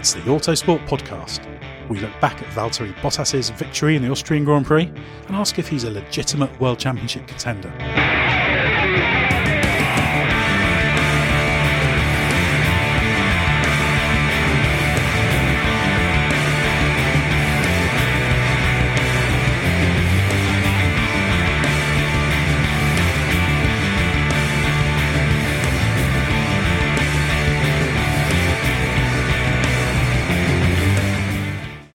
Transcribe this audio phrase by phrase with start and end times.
[0.00, 1.46] It's the Autosport Podcast.
[1.90, 5.68] We look back at Valtteri Bottas's victory in the Austrian Grand Prix and ask if
[5.68, 7.70] he's a legitimate World Championship contender.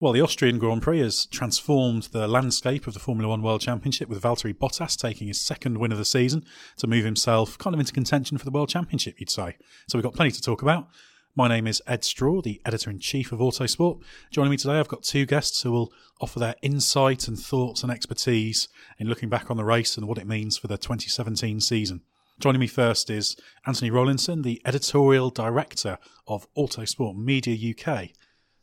[0.06, 4.08] Well, the Austrian Grand Prix has transformed the landscape of the Formula One World Championship
[4.08, 6.46] with Valtteri Bottas taking his second win of the season
[6.78, 9.58] to move himself kind of into contention for the World Championship, you'd say.
[9.88, 10.90] So we've got plenty to talk about.
[11.36, 14.00] My name is Ed Straw, the editor in chief of Autosport.
[14.30, 15.92] Joining me today, I've got two guests who will
[16.22, 18.68] offer their insight and thoughts and expertise
[19.00, 22.02] in looking back on the race and what it means for the 2017 season.
[22.40, 28.10] Joining me first is Anthony Rollinson, the editorial director of Autosport Media UK.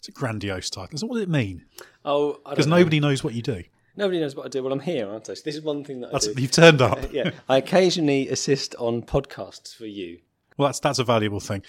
[0.02, 0.98] It's a grandiose title.
[0.98, 1.64] So what does it mean?
[2.04, 2.78] Oh, Because know.
[2.78, 3.62] nobody knows what you do.
[3.96, 4.60] Nobody knows what I do.
[4.60, 5.34] Well, I'm here, aren't I?
[5.34, 6.42] So this is one thing that That's, I do.
[6.42, 7.12] you've turned up.
[7.12, 10.18] yeah, I occasionally assist on podcasts for you.
[10.58, 11.62] Well, that's that's a valuable thing.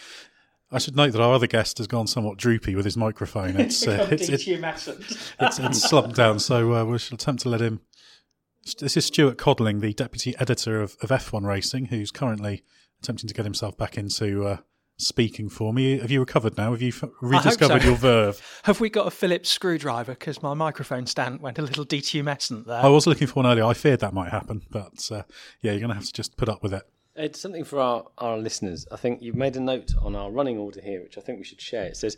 [0.72, 3.56] I should note that our other guest has gone somewhat droopy with his microphone.
[3.56, 7.62] It's uh, it's, it's, it's, it's slumped down, so uh, we shall attempt to let
[7.62, 7.82] him.
[8.80, 12.64] This is Stuart Codling, the deputy editor of, of F1 Racing, who's currently
[13.00, 14.58] attempting to get himself back into uh,
[14.98, 16.00] speaking for me.
[16.00, 16.72] Have you recovered now?
[16.72, 17.88] Have you rediscovered so.
[17.88, 18.60] your verve?
[18.64, 20.14] Have we got a Phillips screwdriver?
[20.14, 22.82] Because my microphone stand went a little detumescent there.
[22.82, 23.66] I was looking for one earlier.
[23.66, 25.24] I feared that might happen, but uh,
[25.62, 26.84] yeah, you're going to have to just put up with it.
[27.16, 28.88] It's something for our, our listeners.
[28.92, 31.46] I think you've made a note on our running order here, which I think we
[31.46, 31.86] should share.
[31.86, 32.18] It says,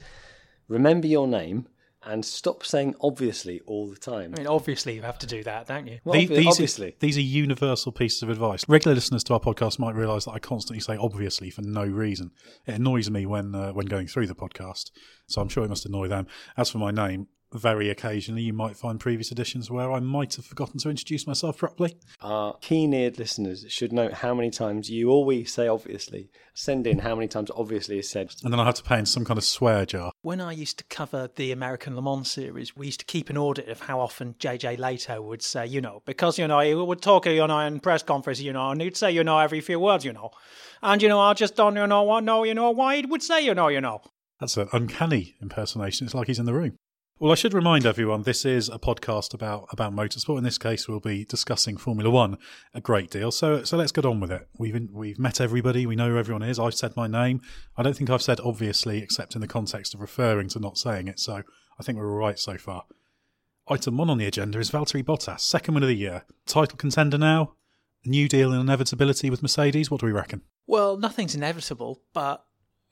[0.70, 1.68] "Remember your name
[2.06, 5.68] and stop saying obviously all the time." I mean, obviously you have to do that,
[5.68, 6.00] don't you?
[6.04, 6.88] Well, The- obvi- these, obviously.
[6.90, 8.64] Are, these are universal pieces of advice.
[8.68, 12.32] Regular listeners to our podcast might realise that I constantly say obviously for no reason.
[12.66, 14.92] It annoys me when uh, when going through the podcast,
[15.28, 16.28] so I'm sure it must annoy them.
[16.58, 20.46] As for my name, very occasionally you might find previous editions where I might have
[20.46, 21.98] forgotten to introduce myself properly.
[22.22, 26.30] Our keen-eared listeners should note how many times you always say obviously.
[26.54, 28.34] Send in how many times obviously is said.
[28.44, 30.12] And then I have to pay in some kind of swear jar.
[30.22, 33.38] When I used to cover the American Le Mans series, we used to keep an
[33.38, 37.02] audit of how often JJ Lehto would say, you know, because, you know, he would
[37.02, 39.80] talk, you know, in press conference, you know, and he'd say, you know, every few
[39.80, 40.32] words, you know.
[40.82, 43.24] And, you know, I just don't, you know, want know, you know, why he would
[43.24, 44.02] say, you know, you know.
[44.40, 46.06] That's an uncanny impersonation.
[46.06, 46.78] It's like he's in the room.
[47.18, 50.38] Well, I should remind everyone this is a podcast about about motorsport.
[50.38, 52.38] In this case, we'll be discussing Formula One
[52.74, 53.32] a great deal.
[53.32, 54.50] So, so let's get on with it.
[54.58, 55.86] We've we've met everybody.
[55.86, 56.60] We know who everyone is.
[56.60, 57.40] I've said my name.
[57.78, 61.08] I don't think I've said obviously, except in the context of referring to not saying
[61.08, 61.22] it.
[61.22, 61.44] So,
[61.80, 62.84] I think we're all right so far.
[63.70, 67.18] Item one on the agenda is Valtteri Bottas, second win of the year, title contender
[67.18, 67.54] now.
[68.06, 69.90] New deal and inevitability with Mercedes.
[69.90, 70.42] What do we reckon?
[70.68, 72.44] Well, nothing's inevitable, but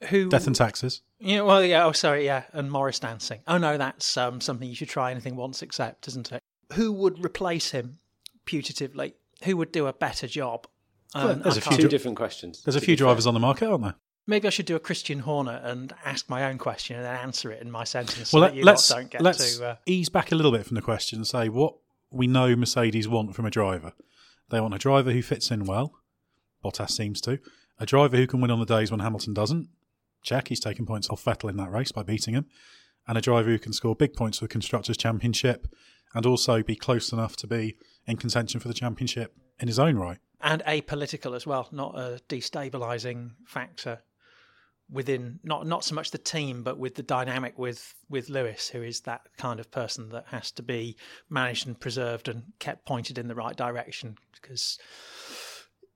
[0.09, 1.01] who Death and taxes.
[1.19, 1.85] Yeah, well, yeah.
[1.85, 2.43] Oh, sorry, yeah.
[2.53, 3.39] And Morris dancing.
[3.47, 6.41] Oh no, that's um, something you should try anything once except, isn't it?
[6.73, 7.99] Who would replace him
[8.45, 9.13] putatively?
[9.43, 10.67] Who would do a better job?
[11.15, 12.63] Um, Well, there's I a few Two dri- different questions.
[12.63, 13.05] There's a few be fair.
[13.07, 13.95] drivers on the market, aren't there?
[14.25, 17.51] Maybe I should do a Christian Horner and ask my own question and then answer
[17.51, 18.31] it in my sentence.
[18.31, 19.65] Well, so let, that you lot let's don't get let's to.
[19.65, 21.75] Uh, ease back a little bit from the question and say what
[22.09, 23.91] we know Mercedes want from a driver.
[24.49, 25.93] They want a driver who fits in well.
[26.63, 27.39] Bottas seems to.
[27.79, 29.67] A driver who can win on the days when Hamilton doesn't.
[30.23, 32.45] Check, he's taken points off Vettel in that race by beating him.
[33.07, 35.67] And a driver who can score big points for the Constructors' Championship
[36.13, 37.75] and also be close enough to be
[38.07, 40.19] in contention for the championship in his own right.
[40.41, 43.99] and apolitical as well, not a destabilizing factor
[44.91, 48.81] within not not so much the team, but with the dynamic with with Lewis, who
[48.81, 50.95] is that kind of person that has to be
[51.29, 54.17] managed and preserved and kept pointed in the right direction.
[54.33, 54.77] Because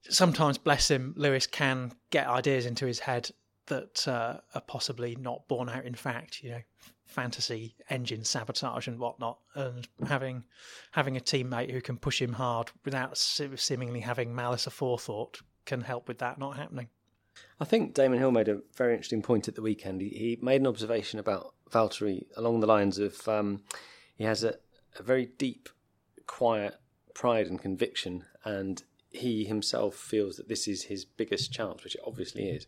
[0.09, 3.29] sometimes, bless him, Lewis can get ideas into his head
[3.67, 6.43] that uh, are possibly not borne out in fact.
[6.43, 6.61] You know,
[7.05, 10.43] fantasy engine sabotage and whatnot, and having
[10.91, 16.07] having a teammate who can push him hard without seemingly having malice aforethought can help
[16.07, 16.87] with that not happening.
[17.59, 20.01] I think Damon Hill made a very interesting point at the weekend.
[20.01, 23.63] He, he made an observation about Valtteri along the lines of um,
[24.15, 24.55] he has a,
[24.97, 25.69] a very deep,
[26.25, 26.75] quiet
[27.13, 32.01] pride and conviction, and he himself feels that this is his biggest chance, which it
[32.05, 32.67] obviously is,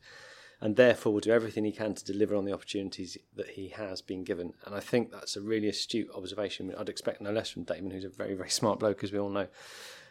[0.62, 4.02] and therefore will do everything he can to deliver on the opportunities that he has
[4.02, 4.54] been given.
[4.66, 6.74] And I think that's a really astute observation.
[6.78, 9.30] I'd expect no less from Damon, who's a very, very smart bloke, as we all
[9.30, 9.48] know.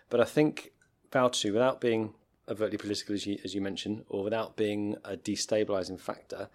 [0.09, 0.73] But I think
[1.13, 2.15] Valtteri, without being
[2.49, 6.49] overtly political, as you, as you mentioned, or without being a destabilising factor,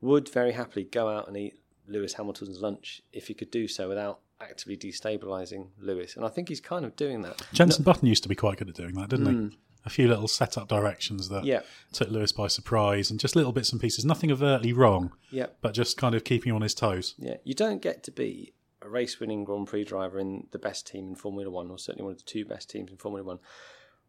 [0.00, 1.58] would very happily go out and eat
[1.88, 6.14] Lewis Hamilton's lunch if he could do so without actively destabilising Lewis.
[6.16, 7.42] And I think he's kind of doing that.
[7.52, 9.32] Jenson Button used to be quite good at doing that, didn't he?
[9.32, 9.48] Hmm.
[9.86, 11.62] A few little setup directions that Yeah.
[11.92, 15.46] took Lewis by surprise and just little bits and pieces, nothing overtly wrong, Yeah.
[15.62, 17.14] but just kind of keeping him on his toes.
[17.18, 18.52] Yeah, you don't get to be
[18.82, 22.04] a race winning Grand Prix driver in the best team in Formula One, or certainly
[22.04, 23.38] one of the two best teams in Formula One,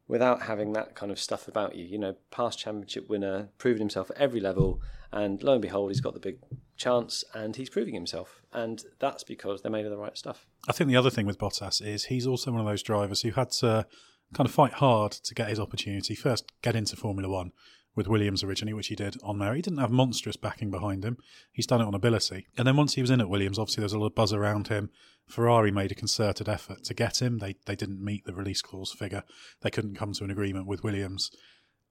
[0.07, 1.85] without having that kind of stuff about you.
[1.85, 4.81] You know, past championship winner, proven himself at every level,
[5.11, 6.39] and lo and behold, he's got the big
[6.75, 8.41] chance and he's proving himself.
[8.53, 10.45] And that's because they're made of the right stuff.
[10.67, 13.31] I think the other thing with Bottas is he's also one of those drivers who
[13.31, 13.87] had to
[14.33, 16.15] kind of fight hard to get his opportunity.
[16.15, 17.51] First, get into Formula One
[17.95, 19.55] with Williams originally, which he did on merit.
[19.55, 21.17] He didn't have monstrous backing behind him.
[21.51, 22.47] He's done it on ability.
[22.57, 24.67] And then once he was in at Williams, obviously there's a lot of buzz around
[24.67, 24.91] him.
[25.25, 27.39] Ferrari made a concerted effort to get him.
[27.39, 29.23] They they didn't meet the release clause figure.
[29.61, 31.31] They couldn't come to an agreement with Williams.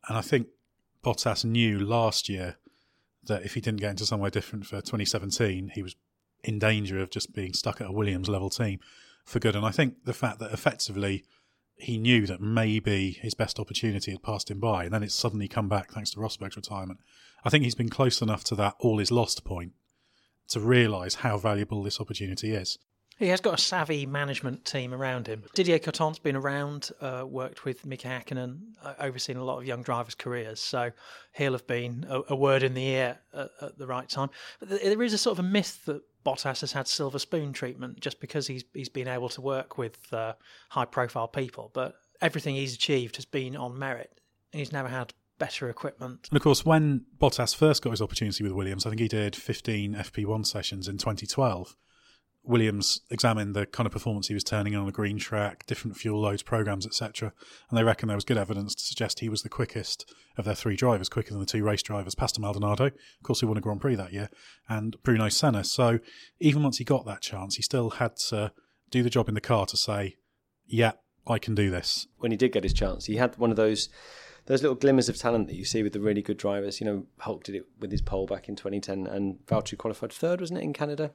[0.09, 0.47] And I think
[1.05, 2.57] Bottas knew last year
[3.25, 5.97] that if he didn't get into somewhere different for 2017, he was
[6.45, 8.79] in danger of just being stuck at a Williams level team
[9.25, 9.57] for good.
[9.57, 11.25] And I think the fact that effectively
[11.77, 15.49] he knew that maybe his best opportunity had passed him by, and then it's suddenly
[15.49, 17.01] come back thanks to Rosberg's retirement.
[17.45, 19.73] I think he's been close enough to that all is lost point
[20.49, 22.79] to realise how valuable this opportunity is.
[23.19, 25.45] He has got a savvy management team around him.
[25.55, 29.83] Didier Coton's been around, uh, worked with Mika Hakkinen, uh, overseen a lot of young
[29.83, 30.91] drivers' careers, so
[31.33, 34.29] he'll have been a, a word in the ear at, at the right time.
[34.61, 38.01] But there is a sort of a myth that Bottas has had silver spoon treatment
[38.01, 40.33] just because he's he's been able to work with uh,
[40.71, 44.21] high-profile people, but everything he's achieved has been on merit.
[44.51, 46.27] He's never had better equipment.
[46.31, 49.37] And of course, when Bottas first got his opportunity with Williams, I think he did
[49.37, 51.77] 15 FP1 sessions in 2012.
[52.47, 55.97] Williams examined the kind of performance he was turning in on the green track, different
[55.97, 57.33] fuel loads, programs, etc.
[57.69, 60.55] And they reckon there was good evidence to suggest he was the quickest of their
[60.55, 63.61] three drivers, quicker than the two race drivers, Pastor Maldonado, of course, who won a
[63.61, 64.31] Grand Prix that year,
[64.69, 65.65] and Bruno Senna.
[65.65, 65.99] So
[66.41, 68.53] even once he got that chance, he still had to
[68.91, 70.17] do the job in the car to say,
[70.67, 70.93] yeah,
[71.27, 72.07] I can do this.
[72.19, 73.89] When he did get his chance, he had one of those
[74.47, 76.81] those little glimmers of talent that you see with the really good drivers.
[76.81, 80.41] You know, Hulk did it with his pole back in 2010, and Valtteri qualified third,
[80.41, 81.13] wasn't it, in Canada?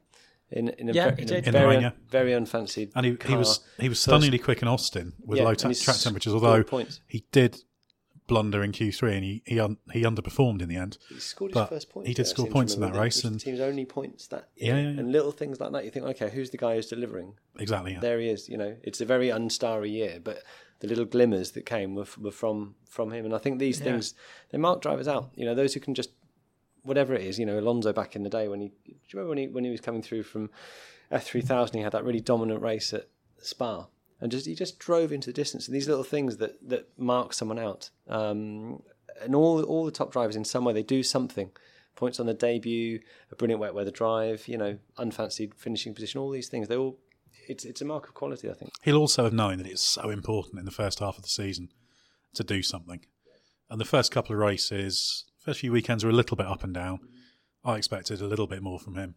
[0.51, 1.43] In, in a, Yeah, ve- in did.
[1.43, 1.91] a In very, rain, yeah.
[2.09, 5.45] very unfancied And he, he was he was First- stunningly quick in Austin with Yeah,
[5.45, 6.63] low and ta- track temperatures, although
[7.07, 7.57] he did
[8.27, 10.97] blunder in Q3 and he he, un, he underperformed in the end.
[11.09, 12.07] He scored his first points.
[12.07, 14.81] he did there, score points in that race and- team's only points that Yeah, yeah,
[14.81, 14.99] yeah.
[14.99, 15.85] and little things like that.
[15.85, 17.35] You think, okay, who's the guy who's delivering?
[17.59, 17.93] Exactly.
[17.93, 17.99] Yeah.
[17.99, 18.47] There he is.
[18.49, 20.43] You know, it's a very unstarry year, but
[20.79, 23.25] the little glimmers that came were, were from from him.
[23.25, 24.13] And I think these things
[24.51, 25.31] they mark drivers out.
[25.35, 26.09] You know, those who can just
[26.83, 29.29] whatever it is, you know, Alonso back in the day when he, do you remember
[29.29, 30.49] when he when he was coming through from
[31.11, 33.07] F3000, he had that really dominant race at
[33.41, 33.87] Spa,
[34.19, 35.67] and just he just drove into the distance.
[35.67, 38.81] And these little things that that mark someone out, um,
[39.21, 41.51] and all all the top drivers in some way they do something.
[41.93, 46.31] Points on the debut, a brilliant wet weather drive, you know, unfancied finishing position, all
[46.31, 46.69] these things.
[46.69, 46.97] They all,
[47.49, 48.71] it's it's a mark of quality, I think.
[48.81, 51.69] He'll also have known that it's so important in the first half of the season
[52.35, 53.05] to do something.
[53.69, 56.73] And the first couple of races, first few weekends were a little bit up and
[56.73, 56.99] down.
[57.63, 59.15] I expected a little bit more from him.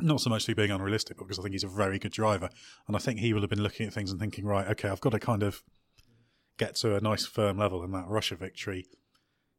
[0.00, 2.50] Not so much through being unrealistic, but because I think he's a very good driver.
[2.86, 5.00] And I think he will have been looking at things and thinking, right, okay, I've
[5.00, 5.62] got to kind of
[6.58, 7.82] get to a nice firm level.
[7.82, 8.86] And that Russia victory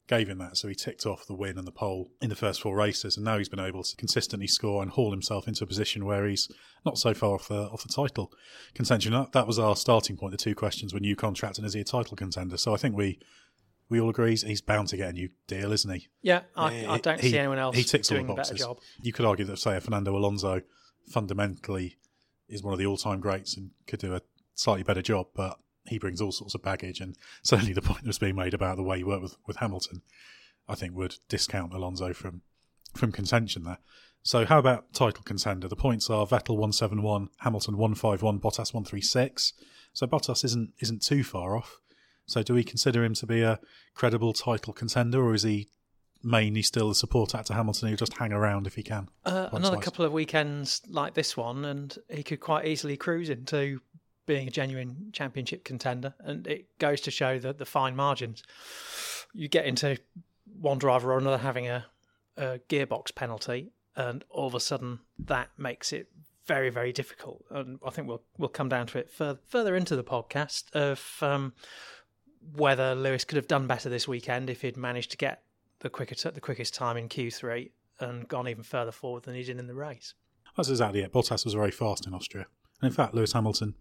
[0.07, 0.57] gave him that.
[0.57, 3.15] So he ticked off the win and the pole in the first four races.
[3.15, 6.25] And now he's been able to consistently score and haul himself into a position where
[6.25, 6.49] he's
[6.85, 8.31] not so far off the, off the title
[8.73, 9.13] contention.
[9.13, 11.81] That, that was our starting point, the two questions were new contract and is he
[11.81, 12.57] a title contender?
[12.57, 13.19] So I think we
[13.89, 16.07] we all agree he's bound to get a new deal, isn't he?
[16.21, 18.53] Yeah, I, I don't he, see anyone else he ticks all doing the a better
[18.53, 18.65] boxes.
[18.65, 18.79] job.
[19.01, 20.61] You could argue that, say, a Fernando Alonso
[21.07, 21.97] fundamentally
[22.49, 24.21] is one of the all-time greats and could do a
[24.55, 28.07] slightly better job, but he brings all sorts of baggage, and certainly the point that
[28.07, 30.01] was being made about the way he worked with, with Hamilton,
[30.67, 32.41] I think would discount Alonso from
[32.95, 33.79] from contention there.
[34.23, 35.67] So how about title contender?
[35.67, 39.53] The points are Vettel one seven one, Hamilton one five one, Bottas one three six.
[39.93, 41.77] So Bottas isn't isn't too far off.
[42.25, 43.59] So do we consider him to be a
[43.93, 45.67] credible title contender, or is he
[46.23, 49.09] mainly still a support act to Hamilton who just hang around if he can?
[49.25, 49.85] Uh, another twice.
[49.85, 53.81] couple of weekends like this one, and he could quite easily cruise into
[54.25, 56.15] being a genuine championship contender.
[56.19, 58.43] And it goes to show that the fine margins.
[59.33, 59.97] You get into
[60.59, 61.85] one driver or another having a,
[62.37, 66.09] a gearbox penalty, and all of a sudden that makes it
[66.45, 67.43] very, very difficult.
[67.49, 71.17] And I think we'll we'll come down to it further further into the podcast of
[71.21, 71.53] um,
[72.53, 75.41] whether Lewis could have done better this weekend if he'd managed to get
[75.79, 79.59] the quicker the quickest time in Q3 and gone even further forward than he did
[79.59, 80.13] in the race.
[80.55, 81.13] That's exactly it.
[81.13, 82.45] Bottas was very fast in Austria.
[82.81, 83.75] And in fact, Lewis Hamilton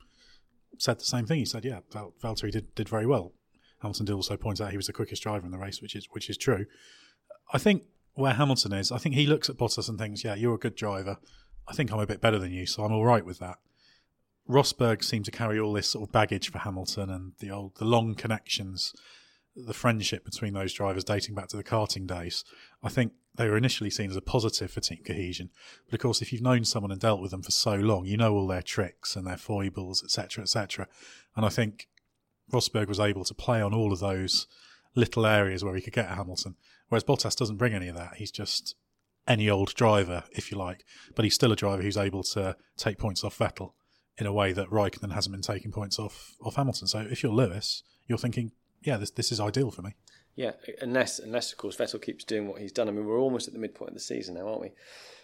[0.78, 1.38] said the same thing.
[1.38, 3.32] He said, yeah, Val- Valtteri did, did very well.
[3.80, 6.08] Hamilton did also point out he was the quickest driver in the race, which is
[6.10, 6.66] which is true.
[7.52, 10.54] I think where Hamilton is, I think he looks at Bottas and thinks, yeah, you're
[10.54, 11.18] a good driver.
[11.68, 13.58] I think I'm a bit better than you, so I'm all right with that.
[14.48, 17.84] Rosberg seemed to carry all this sort of baggage for Hamilton and the old, the
[17.84, 18.92] long connections,
[19.56, 22.44] the friendship between those drivers dating back to the karting days.
[22.82, 25.50] I think they were initially seen as a positive for team cohesion,
[25.86, 28.16] but of course, if you've known someone and dealt with them for so long, you
[28.16, 30.88] know all their tricks and their foibles, etc., etc.
[31.36, 31.88] And I think
[32.52, 34.46] Rosberg was able to play on all of those
[34.94, 36.56] little areas where he could get Hamilton,
[36.88, 38.16] whereas Bottas doesn't bring any of that.
[38.16, 38.76] He's just
[39.26, 40.84] any old driver, if you like,
[41.14, 43.72] but he's still a driver who's able to take points off Vettel
[44.18, 46.86] in a way that Raikkonen hasn't been taking points off off Hamilton.
[46.86, 48.52] So if you're Lewis, you're thinking,
[48.82, 49.94] yeah, this this is ideal for me.
[50.36, 52.88] Yeah, unless unless of course Vettel keeps doing what he's done.
[52.88, 54.72] I mean, we're almost at the midpoint of the season now, aren't we?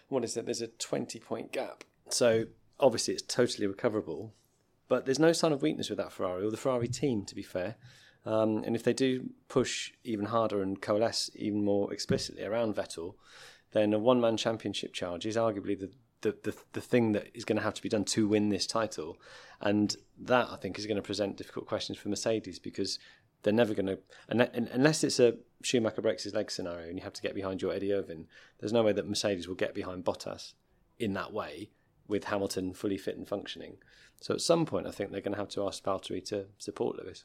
[0.09, 0.44] What is it?
[0.44, 1.85] There's a 20 point gap.
[2.09, 2.47] So
[2.80, 4.35] obviously it's totally recoverable,
[4.88, 7.42] but there's no sign of weakness with that Ferrari or the Ferrari team, to be
[7.42, 7.76] fair.
[8.26, 13.14] Um, and if they do push even harder and coalesce even more explicitly around Vettel,
[13.73, 15.90] then a one man championship charge is arguably the,
[16.22, 18.66] the, the, the thing that is going to have to be done to win this
[18.66, 19.18] title.
[19.60, 22.98] And that, I think, is going to present difficult questions for Mercedes because
[23.42, 23.98] they're never going to,
[24.28, 27.72] unless it's a Schumacher breaks his leg scenario and you have to get behind your
[27.72, 28.26] Eddie Irvine,
[28.58, 30.54] there's no way that Mercedes will get behind Bottas
[30.98, 31.70] in that way
[32.08, 33.76] with Hamilton fully fit and functioning.
[34.20, 37.02] So at some point, I think they're going to have to ask Valtteri to support
[37.02, 37.24] Lewis.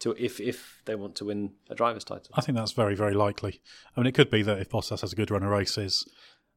[0.00, 3.14] To if if they want to win a driver's title, I think that's very very
[3.14, 3.60] likely.
[3.96, 6.08] I mean, it could be that if Bottas has a good run of races,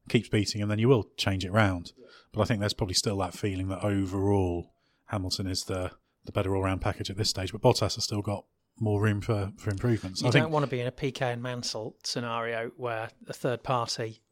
[0.08, 1.92] keeps beating him, then you will change it round.
[2.32, 4.72] But I think there's probably still that feeling that overall
[5.06, 5.92] Hamilton is the
[6.24, 7.52] the better all round package at this stage.
[7.52, 8.44] But Bottas has still got
[8.78, 10.22] more room for, for improvements.
[10.22, 13.32] You I don't think want to be in a Piquet and Mansell scenario where a
[13.32, 14.22] third party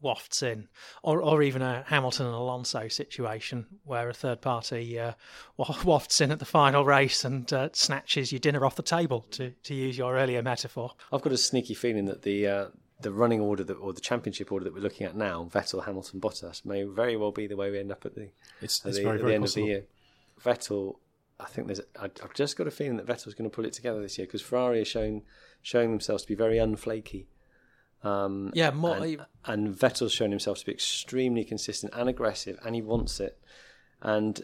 [0.00, 0.68] wafts in,
[1.02, 5.12] or or even a Hamilton and Alonso situation where a third party uh,
[5.56, 9.50] wafts in at the final race and uh, snatches your dinner off the table, to
[9.50, 10.92] to use your earlier metaphor.
[11.12, 12.66] I've got a sneaky feeling that the uh,
[13.04, 16.20] the running order that, or the championship order that we're looking at now, Vettel, Hamilton,
[16.20, 18.30] Bottas, may very well be the way we end up at the
[18.60, 19.62] it's, at it's the, very at very the end possible.
[19.62, 19.84] of the year.
[20.44, 20.96] Vettel,
[21.38, 21.80] I think there's.
[22.00, 24.26] I, I've just got a feeling that Vettel's going to pull it together this year
[24.26, 25.22] because Ferrari are showing
[25.62, 27.26] showing themselves to be very unflaky.
[28.02, 28.96] Um, Yeah, more.
[28.96, 33.38] and, and Vettel's shown himself to be extremely consistent and aggressive, and he wants it.
[34.02, 34.42] And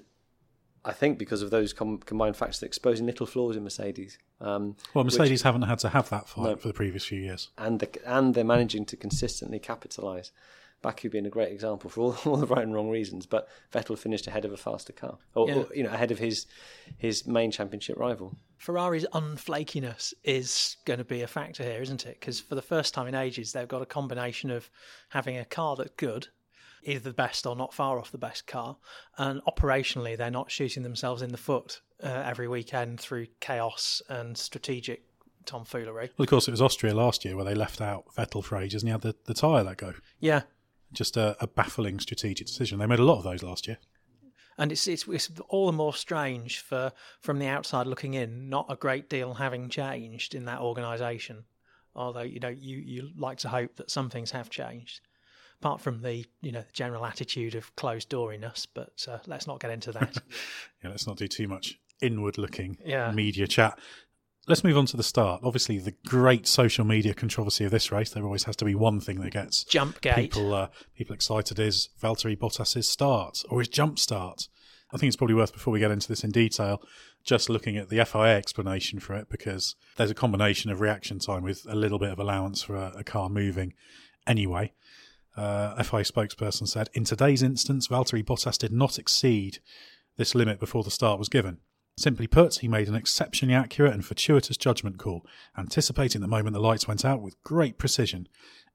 [0.85, 4.19] I think because of those com- combined factors, they're exposing little flaws in Mercedes.
[4.41, 6.57] Um, Well, which- Mercedes haven't had to have that fight No.
[6.57, 7.51] for the previous few years.
[7.59, 10.33] and the, and they're managing to consistently capitalise.
[10.83, 13.99] Baku being a great example for all, all the right and wrong reasons, but Vettel
[13.99, 15.55] finished ahead of a faster car, or, Yeah.
[15.57, 16.47] or, you know ahead of his
[16.97, 18.35] his main championship rival.
[18.57, 22.19] Ferrari's unflakiness is going to be a factor here, isn't it?
[22.19, 24.71] Because for the first time in ages, they've got a combination of
[25.11, 26.29] having a car that's good,
[26.85, 28.77] either the best or not far off the best car,
[29.19, 34.37] and operationally, they're not shooting themselves in the foot uh, every weekend through chaos and
[34.37, 35.05] strategic
[35.47, 36.11] tomfoolery.
[36.17, 38.83] Well, of course, it was Austria last year where they left out Vettel for ages
[38.83, 39.95] and he had the, the tyre let go.
[40.19, 40.43] Yeah,
[40.93, 42.79] Just a, a baffling strategic decision.
[42.79, 43.79] They made a lot of those last year.
[44.59, 48.67] and it's, it's it's all the more strange for from the outside looking in, not
[48.69, 51.45] a great deal having changed in that organisation.
[51.95, 55.01] Although you know you you like to hope that some things have changed,
[55.61, 58.67] apart from the you know the general attitude of closed dooriness.
[58.73, 60.17] But uh, let's not get into that.
[60.83, 63.11] Yeah, let's not do too much inward looking Yeah.
[63.13, 63.79] media chat.
[64.49, 65.43] Let's move on to the start.
[65.45, 68.99] Obviously, the great social media controversy of this race, there always has to be one
[68.99, 70.15] thing that gets Jumpgate.
[70.17, 74.49] people uh, people excited is Valtteri Bottas's start or his jump start.
[74.93, 76.83] I think it's probably worth before we get into this in detail,
[77.23, 81.43] just looking at the FIA explanation for it because there's a combination of reaction time
[81.45, 83.75] with a little bit of allowance for a, a car moving.
[84.27, 84.73] Anyway,
[85.37, 89.59] uh, FIA spokesperson said in today's instance, Valtteri Bottas did not exceed
[90.17, 91.59] this limit before the start was given.
[91.97, 96.61] Simply put, he made an exceptionally accurate and fortuitous judgment call, anticipating the moment the
[96.61, 98.27] lights went out with great precision.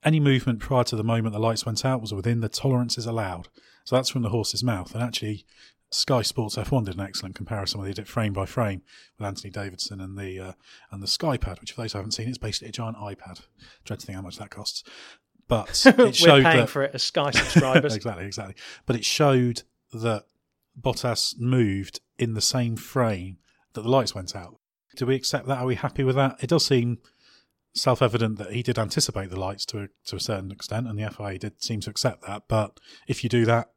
[0.04, 3.48] Any movement prior to the moment the lights went out was within the tolerances allowed.
[3.84, 4.94] So that's from the horse's mouth.
[4.94, 5.46] And actually,
[5.92, 8.82] Sky Sports F1 did an excellent comparison where they did it frame by frame
[9.18, 10.52] with Anthony Davidson and the uh,
[10.92, 13.42] and the Skypad, which for those who haven't seen, it's basically a giant iPad.
[13.86, 14.84] Dread to think how much that costs.
[15.48, 17.96] But it We're showed paying that, for it as Sky subscribers.
[17.96, 18.56] exactly, exactly.
[18.86, 20.26] But it showed that
[20.80, 23.38] Bottas moved in the same frame
[23.74, 24.60] that the lights went out.
[24.96, 25.60] Do we accept that?
[25.60, 26.38] Are we happy with that?
[26.42, 27.00] It does seem
[27.74, 31.10] self-evident that he did anticipate the lights to a, to a certain extent, and the
[31.10, 32.44] FIA did seem to accept that.
[32.48, 33.72] But if you do that,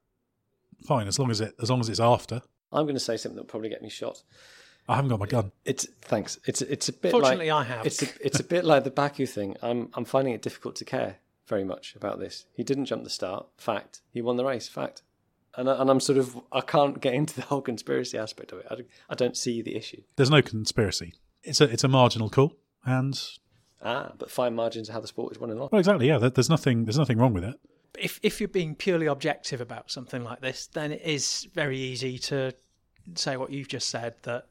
[0.87, 2.43] fine, as long as it as long as it's after.
[2.73, 4.23] I'm going to say something that'll probably get me shot.
[4.89, 5.53] I haven't got my gun.
[5.65, 6.39] It's thanks.
[6.47, 7.11] It's it's a bit.
[7.11, 7.87] Fortunately, like, I have.
[7.87, 9.57] It's a, it's a bit like the Baku thing.
[9.63, 11.17] I'm I'm finding it difficult to care
[11.49, 12.47] very much about this.
[12.53, 13.47] He didn't jump the start.
[13.57, 14.03] Fact.
[14.13, 14.69] He won the race.
[14.69, 15.03] Fact.
[15.57, 18.59] And I, and I'm sort of I can't get into the whole conspiracy aspect of
[18.61, 18.67] it.
[18.71, 20.03] I, don't- I don't see the issue.
[20.17, 21.15] There's no conspiracy.
[21.43, 23.21] It's a it's a marginal call, and
[23.83, 25.73] Ah, but fine margins are how the sport is won and lost.
[25.73, 26.19] well, exactly, yeah.
[26.19, 27.55] There's nothing there's nothing wrong with it.
[27.99, 32.19] if if you're being purely objective about something like this, then it is very easy
[32.19, 32.53] to
[33.15, 34.47] say what you've just said that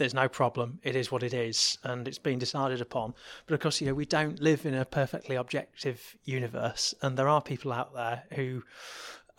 [0.00, 0.80] there's no problem.
[0.82, 3.14] It is what it is, and it's been decided upon.
[3.46, 7.28] But of course, you know we don't live in a perfectly objective universe, and there
[7.28, 8.64] are people out there who.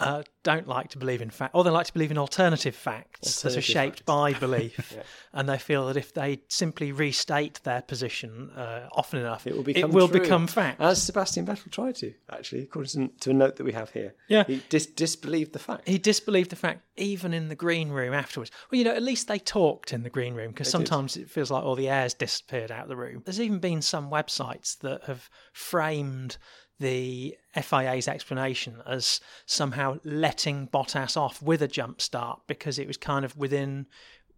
[0.01, 3.41] Uh, don't like to believe in fact, or they like to believe in alternative facts
[3.43, 4.05] that are shaped facts.
[4.05, 4.97] by belief,
[5.33, 9.63] and they feel that if they simply restate their position uh, often enough, It will
[9.63, 10.81] become it will become fact.
[10.81, 14.15] As Sebastian Vettel tried to, actually, according to, to a note that we have here.
[14.27, 14.43] Yeah.
[14.45, 15.87] He dis- disbelieved the fact.
[15.87, 18.51] he disbelieved the fact even in the green room afterwards.
[18.71, 21.49] Well, you know, at least they talked in the green room because sometimes it feels
[21.51, 23.21] like all the air's disappeared out of the room.
[23.25, 26.37] There's even been some websites that have framed
[26.81, 32.97] the FIA's explanation as somehow letting Bottas off with a jump start because it was
[32.97, 33.85] kind of within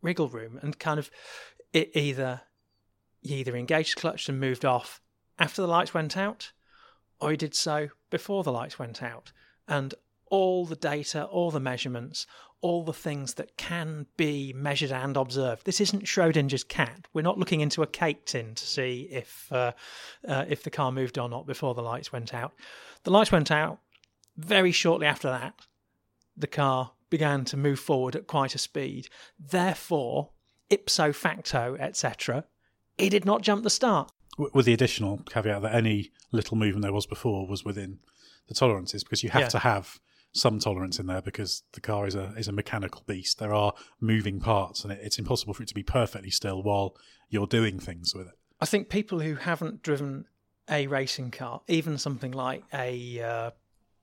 [0.02, 1.10] wriggle room and kind of
[1.72, 2.42] it either
[3.22, 5.02] he either engaged clutch and moved off
[5.40, 6.52] after the lights went out
[7.20, 9.32] or he did so before the lights went out.
[9.66, 9.94] And
[10.30, 12.28] all the data, all the measurements,
[12.64, 15.66] all the things that can be measured and observed.
[15.66, 17.08] This isn't Schrodinger's cat.
[17.14, 19.74] We're not looking into a cake tin to see if uh,
[20.28, 22.54] uh, if the car moved or not before the lights went out.
[23.04, 23.80] The lights went out
[24.38, 25.54] very shortly after that.
[26.38, 29.10] The car began to move forward at quite a speed.
[29.38, 30.30] Therefore,
[30.70, 32.46] ipso facto, etc.,
[32.98, 34.12] he did not jump the start.
[34.38, 38.00] With the additional caveat that any little movement there was before was within
[38.48, 39.50] the tolerances because you have Yeah.
[39.50, 40.00] to have
[40.34, 43.40] some tolerance in there because the car is a is a mechanical beast.
[43.40, 46.96] There are moving parts, and it, it's impossible for it to be perfectly still while
[47.30, 48.34] you're doing things with it.
[48.60, 50.26] I think people who haven't driven
[50.70, 53.52] a racing car, even something like a uh,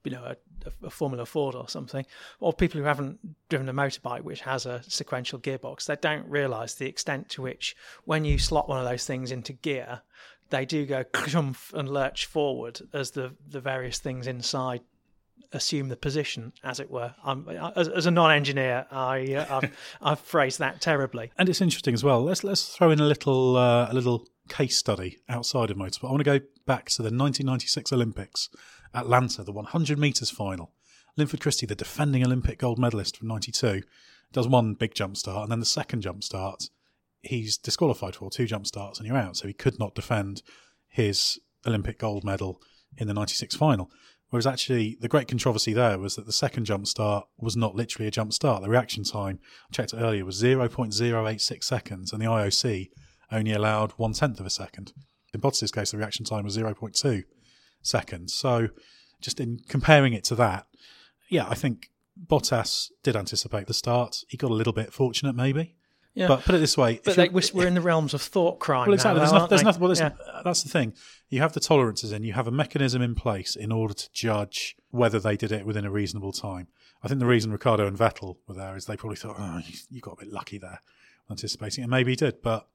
[0.05, 2.07] you know a, a Formula Ford or something,
[2.39, 6.75] or people who haven't driven a motorbike which has a sequential gearbox, they don't realise
[6.75, 10.03] the extent to which when you slot one of those things into gear,
[10.51, 11.05] they do go
[11.75, 14.83] and lurch forward as the the various things inside
[15.53, 17.15] assume the position, as it were.
[17.25, 21.33] I'm, as, as a non-engineer, I uh, I've, I've phrased that terribly.
[21.39, 22.23] And it's interesting as well.
[22.23, 26.09] Let's let's throw in a little uh, a little case study outside of motorsport.
[26.09, 28.49] I want to go back to the 1996 Olympics,
[28.95, 30.73] Atlanta, the 100 meters final.
[31.17, 33.83] Linford Christie, the defending Olympic gold medalist from '92,
[34.33, 36.69] does one big jump start, and then the second jump start,
[37.23, 39.37] he's disqualified for two jump starts, and you're out.
[39.37, 40.43] So he could not defend
[40.89, 42.61] his Olympic gold medal
[42.97, 43.91] in the '96 final.
[44.31, 48.07] Whereas actually, the great controversy there was that the second jump start was not literally
[48.07, 48.63] a jump start.
[48.63, 52.91] The reaction time, I checked earlier, was 0.086 seconds, and the IOC
[53.33, 54.93] only allowed one tenth of a second.
[55.35, 57.25] In Bottas' case, the reaction time was 0.2
[57.83, 58.33] seconds.
[58.33, 58.69] So,
[59.21, 60.67] just in comparing it to that,
[61.29, 61.91] yeah, I think
[62.25, 64.25] Bottas did anticipate the start.
[64.29, 65.77] He got a little bit fortunate, maybe.
[66.21, 66.29] Yeah.
[66.29, 68.87] But put it this way, But like, we're, in the realms of thought crime.
[68.87, 69.23] well, exactly.
[69.23, 69.81] Now, there's, no, there's nothing.
[69.81, 70.93] Well, uh, that's the thing.
[71.31, 72.25] You have the tolerances in.
[72.25, 75.87] You have a mechanism in place in order to judge whether they did it within
[75.87, 76.69] a reasonable time.
[77.03, 79.75] I think the reason Ricciardo and Vettel were there is they probably thought, oh, you,
[79.91, 80.81] you got a bit lucky there,
[81.31, 82.43] anticipating, and maybe he did.
[82.43, 82.69] But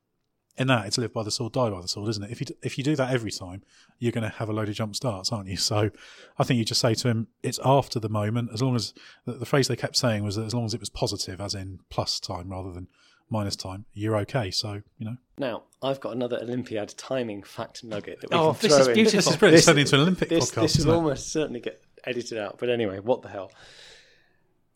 [0.58, 2.32] in that, it's live by the sword, die by the sword, isn't it?
[2.32, 3.62] If you if you do that every time,
[4.00, 5.58] you're going to have a load of jump starts, aren't you?
[5.66, 5.92] So
[6.40, 8.50] I think you just say to him, it's after the moment.
[8.54, 10.80] As long as the, the phrase they kept saying was that as long as it
[10.80, 12.88] was positive, as in plus time rather than
[13.30, 14.52] minus time, you're okay.
[14.52, 15.18] So you know.
[15.38, 18.88] Now, I've got another Olympiad timing fact nugget that we Oh, can this throw is
[18.88, 18.94] in.
[18.94, 19.18] beautiful.
[19.18, 19.58] This is brilliant.
[19.58, 22.58] It's turned into an Olympic this, podcast, This isn't will almost certainly get edited out.
[22.58, 23.52] But anyway, what the hell?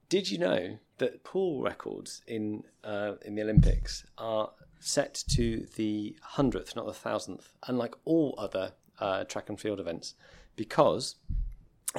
[0.10, 6.16] Did you know that pool records in uh, in the Olympics are set to the
[6.22, 10.16] hundredth, not the thousandth, unlike all other uh, track and field events,
[10.56, 11.16] because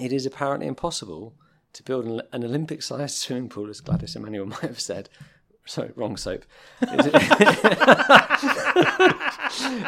[0.01, 1.35] it is apparently impossible
[1.73, 5.09] to build an, an Olympic-sized swimming pool, as Gladys Emmanuel might have said.
[5.71, 6.45] Sorry, wrong soap.
[6.83, 7.07] it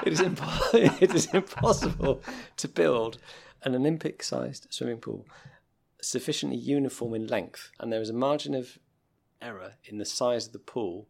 [0.07, 2.23] is impo- it is impossible
[2.59, 3.19] to build
[3.65, 5.27] an Olympic-sized swimming pool
[6.01, 8.79] sufficiently uniform in length, and there is a margin of
[9.41, 11.09] error in the size of the pool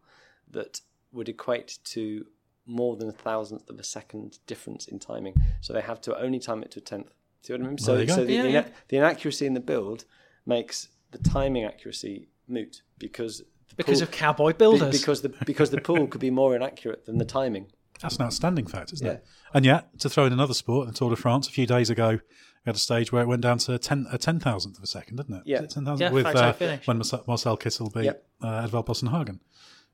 [0.51, 0.81] that
[1.13, 2.25] would equate to
[2.65, 5.35] more than a thousandth of a second difference in timing.
[5.61, 7.13] So they have to only time it to a tenth.
[7.43, 7.77] See what I mean?
[7.77, 8.69] So, there you so the, Yeah, the, yeah.
[8.89, 10.07] the inaccuracy in the build
[10.47, 13.45] makes the timing accuracy moot because the
[13.77, 14.99] Because pool- of cowboy be- builders.
[15.01, 17.67] because the because the pool could be more inaccurate than the timing.
[18.01, 19.13] That's an outstanding fact, isn't Yeah.
[19.15, 19.25] it?
[19.55, 22.11] And yet, to throw in another sport, the Tour de France, a few days ago,
[22.11, 22.21] we
[22.67, 25.17] had a stage where it went down to ten, a ten thousandth of a second,
[25.19, 25.43] didn't it?
[25.47, 25.61] Yeah.
[25.61, 28.27] Was it ten thousandth Yeah, with uh, when Marcel, Marcel Kittel beat Yep.
[28.43, 29.41] uh, Edvald Boasson Hagen.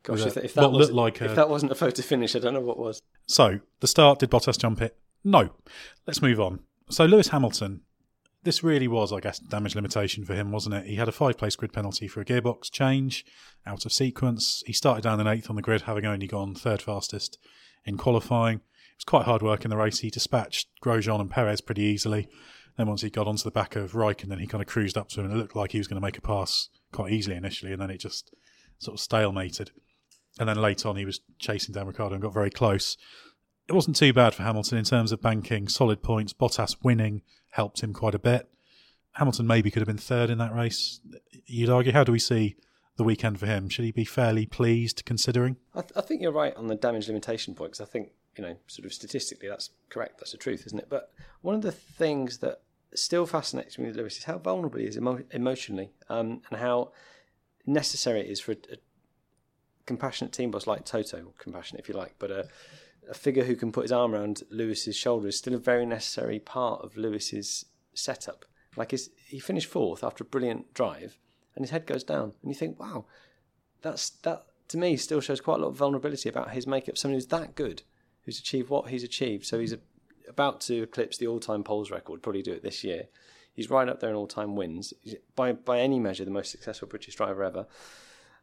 [0.05, 2.35] Gosh, if, a- if that was looked like if a- that wasn't a photo finish,
[2.35, 3.03] I don't know what was.
[3.27, 4.97] So the start did Bottas jump it?
[5.25, 5.51] No.
[6.07, 6.61] Let's move on.
[6.89, 7.83] So Lewis Hamilton,
[8.49, 10.87] this really was, I guess, damage limitation for him, wasn't it?
[10.87, 13.27] He had a five-place grid penalty for a gearbox change
[13.67, 14.63] out of sequence.
[14.67, 17.37] He started down in eighth on the grid, having only gone third fastest
[17.85, 18.57] in qualifying.
[18.57, 19.99] It was quite hard work in the race.
[19.99, 22.27] He dispatched Grosjean and Perez pretty easily.
[22.79, 25.21] Then once he got onto the back of Raikkonen, he kind of cruised up to
[25.21, 27.73] him, and it looked like he was going to make a pass quite easily initially,
[27.73, 28.35] and then it just
[28.79, 29.73] sort of stalemated.
[30.41, 32.97] And then late on, he was chasing down Ricciardo and got very close.
[33.69, 36.33] It wasn't too bad for Hamilton in terms of banking solid points.
[36.33, 38.49] Bottas winning helped him quite a bit.
[39.13, 41.01] Hamilton maybe could have been third in that race.
[41.47, 42.57] You'd argue, how do we see
[42.97, 43.69] the weekend for him?
[43.69, 45.57] Should he be fairly pleased considering?
[45.75, 48.45] I, th- I think you're right on the damage limitation point because I think you
[48.45, 50.19] know, sort of statistically, that's correct.
[50.19, 50.89] That's the truth, isn't it?
[50.89, 51.11] But
[51.43, 52.63] one of the things that
[52.95, 56.93] still fascinates me with Lewis is how vulnerable he is emo- emotionally, um, and how
[57.67, 58.77] necessary it is for a, a
[59.87, 62.49] compassionate team boss like Toto, compassionate if you like, but a,
[63.09, 66.39] a figure who can put his arm around Lewis's shoulder is still a very necessary
[66.39, 68.45] part of Lewis's setup.
[68.77, 71.19] Like his, he finished fourth after a brilliant drive,
[71.55, 73.07] and his head goes down, and you think, wow,
[73.83, 76.99] that's that to me still shows quite a lot of vulnerability about his makeup.
[76.99, 77.83] Someone who's that good,
[78.23, 79.79] who's achieved what he's achieved, so he's a,
[80.29, 82.23] about to eclipse the all-time polls record.
[82.23, 83.09] Probably do it this year.
[83.55, 84.93] He's right up there in all-time wins.
[85.01, 87.67] He's by by any measure the most successful British driver ever.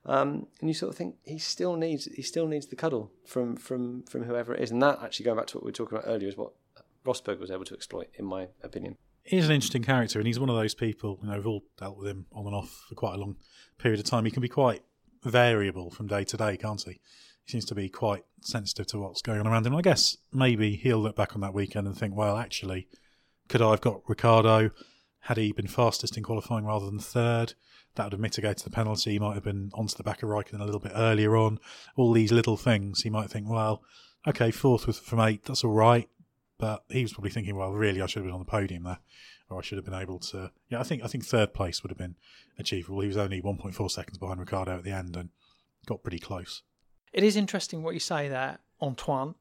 [0.07, 3.55] Um, and you sort of think he still needs he still needs the cuddle from
[3.55, 5.97] from from whoever it is, and that actually going back to what we were talking
[5.97, 6.53] about earlier is what
[7.05, 8.97] Rosberg was able to exploit, in my opinion.
[9.23, 11.19] He's an interesting character, and he's one of those people.
[11.23, 13.37] You know, we've all dealt with him on and off for quite a long
[13.79, 14.25] period of time.
[14.25, 14.83] He can be quite
[15.23, 16.99] variable from day to day, can't he?
[17.43, 19.75] He seems to be quite sensitive to what's going on around him.
[19.75, 22.87] I guess maybe he'll look back on that weekend and think, well, actually,
[23.49, 24.69] could I have got Ricciardo?
[25.21, 27.55] Had he been fastest in qualifying rather than third,
[27.95, 29.12] that would have mitigated the penalty.
[29.12, 31.60] He might have been onto the back of Raikkonen a little bit earlier on.
[31.95, 33.84] All these little things, he might think, well,
[34.27, 36.10] okay, fourth with, from eight, that's all right.
[36.58, 38.99] But he was probably thinking, well, really, I should have been on the podium there,
[39.49, 40.51] or I should have been able to.
[40.69, 42.15] Yeah, I think I think third place would have been
[42.58, 43.01] achievable.
[43.01, 45.29] He was only 1.4 seconds behind Ricciardo at the end and
[45.86, 46.63] got pretty close.
[47.12, 49.36] It is interesting what you say there, Antoine.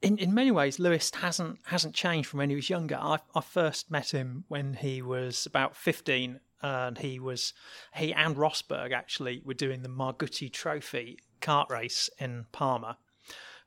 [0.00, 2.98] In in many ways, Lewis hasn't hasn't changed from when he was younger.
[3.00, 7.52] I I first met him when he was about fifteen, and he was
[7.94, 12.98] he and Rosberg actually were doing the Margutti Trophy kart race in Parma,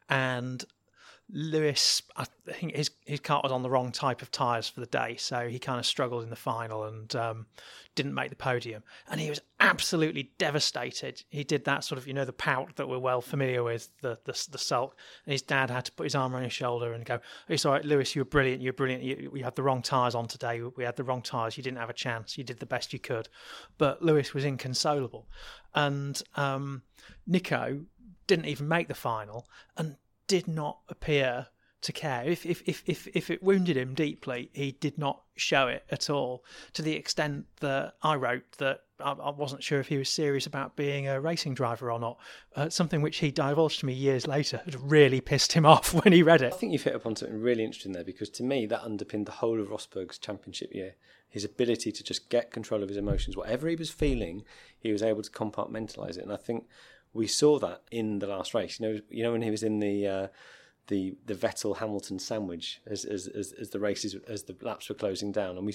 [0.10, 0.63] and
[1.36, 4.86] Lewis, I think his his car was on the wrong type of tyres for the
[4.86, 7.48] day, so he kind of struggled in the final and um,
[7.96, 8.84] didn't make the podium.
[9.10, 11.24] And he was absolutely devastated.
[11.30, 14.19] He did that sort of, you know, the pout that we're well familiar with, the
[14.26, 14.96] the, the sulk.
[15.26, 17.19] And his dad had to put his arm on his shoulder and go,
[17.50, 18.15] "It's all right, Lewis.
[18.15, 18.62] You were brilliant.
[18.62, 19.04] You were brilliant.
[19.04, 20.62] You, you had the wrong tyres on today.
[20.62, 21.58] We had the wrong tyres.
[21.58, 22.38] You didn't have a chance.
[22.38, 23.28] You did the best you could."
[23.80, 25.28] But Lewis was inconsolable,
[25.74, 26.84] and um,
[27.26, 27.86] Nico
[28.28, 31.47] didn't even make the final and did not appear
[31.83, 32.23] to care.
[32.25, 36.09] If, if, if, if, if it wounded him deeply, he did not show it at
[36.09, 40.09] all, to the extent that I wrote that I, I wasn't sure if he was
[40.09, 42.17] serious about being a racing driver or not.
[42.55, 46.13] Uh, something which he divulged to me years later had really pissed him off when
[46.13, 46.53] he read it.
[46.53, 49.33] I think you've hit upon something really interesting there because to me that underpinned the
[49.33, 50.95] whole of Rosberg's championship year.
[51.27, 53.36] His ability to just get control of his emotions.
[53.36, 54.43] Whatever he was feeling,
[54.79, 56.23] he was able to compartmentalize it.
[56.23, 56.67] And I think
[57.13, 58.80] we saw that in the last race.
[58.80, 60.28] You know, you know when he was in the uh,
[60.88, 64.95] the the Vettel Hamilton sandwich as, as as as the races as the laps were
[64.95, 65.73] closing down, and we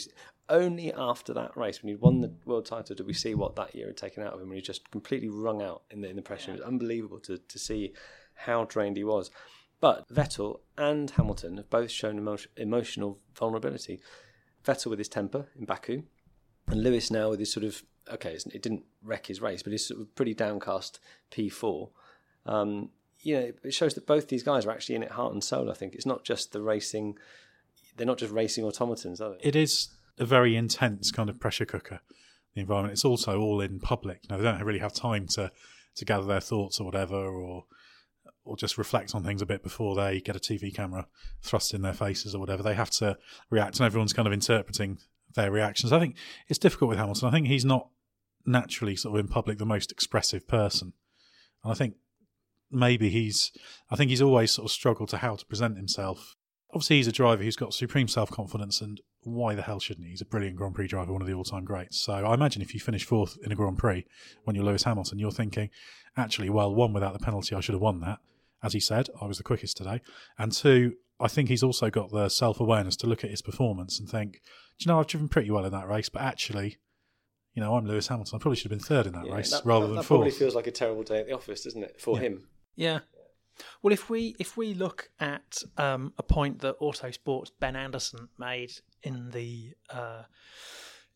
[0.48, 3.74] only after that race when he'd won the world title did we see what that
[3.74, 6.16] year had taken out of him, and he just completely wrung out in the in
[6.16, 6.50] the pressure.
[6.50, 6.56] Yeah.
[6.56, 7.92] It was unbelievable to to see
[8.34, 9.30] how drained he was.
[9.80, 14.00] But Vettel and Hamilton have both shown emo- emotional vulnerability.
[14.64, 16.02] Vettel with his temper in Baku,
[16.66, 20.00] and Lewis now with his sort of okay, it didn't wreck his race, but sort
[20.00, 21.90] of pretty downcast P4.
[22.46, 22.90] Um,
[23.20, 25.70] you know, it shows that both these guys are actually in it heart and soul.
[25.70, 27.18] I think it's not just the racing;
[27.96, 29.48] they're not just racing automatons, are they?
[29.48, 32.00] It is a very intense kind of pressure cooker.
[32.54, 32.92] The environment.
[32.92, 34.20] It's also all in public.
[34.22, 35.50] You know, they don't really have time to
[35.96, 37.64] to gather their thoughts or whatever, or
[38.44, 41.06] or just reflect on things a bit before they get a TV camera
[41.42, 42.62] thrust in their faces or whatever.
[42.62, 43.18] They have to
[43.50, 44.98] react, and everyone's kind of interpreting
[45.34, 45.92] their reactions.
[45.92, 46.16] I think
[46.48, 47.28] it's difficult with Hamilton.
[47.28, 47.90] I think he's not
[48.48, 50.92] naturally sort of in public the most expressive person.
[51.62, 51.94] And I think
[52.70, 53.52] maybe he's
[53.90, 56.34] I think he's always sort of struggled to how to present himself.
[56.72, 60.10] Obviously he's a driver who's got supreme self confidence and why the hell shouldn't he?
[60.10, 62.00] He's a brilliant Grand Prix driver, one of the all time greats.
[62.00, 64.04] So I imagine if you finish fourth in a Grand Prix
[64.44, 65.70] when you're Lewis Hamilton, you're thinking,
[66.16, 68.18] actually, well, one without the penalty, I should have won that.
[68.62, 70.00] As he said, I was the quickest today.
[70.36, 73.98] And two, I think he's also got the self awareness to look at his performance
[73.98, 74.40] and think,
[74.78, 76.78] do you know, I've driven pretty well in that race, but actually,
[77.58, 78.36] you know, I'm Lewis Hamilton.
[78.36, 80.04] I probably should have been third in that yeah, race that, rather that, than that
[80.04, 80.18] fourth.
[80.20, 82.22] Probably feels like a terrible day at the office, doesn't it, for yeah.
[82.22, 82.48] him?
[82.76, 82.98] Yeah.
[83.82, 88.74] Well, if we if we look at um, a point that Autosport's Ben Anderson made
[89.02, 90.22] in the uh,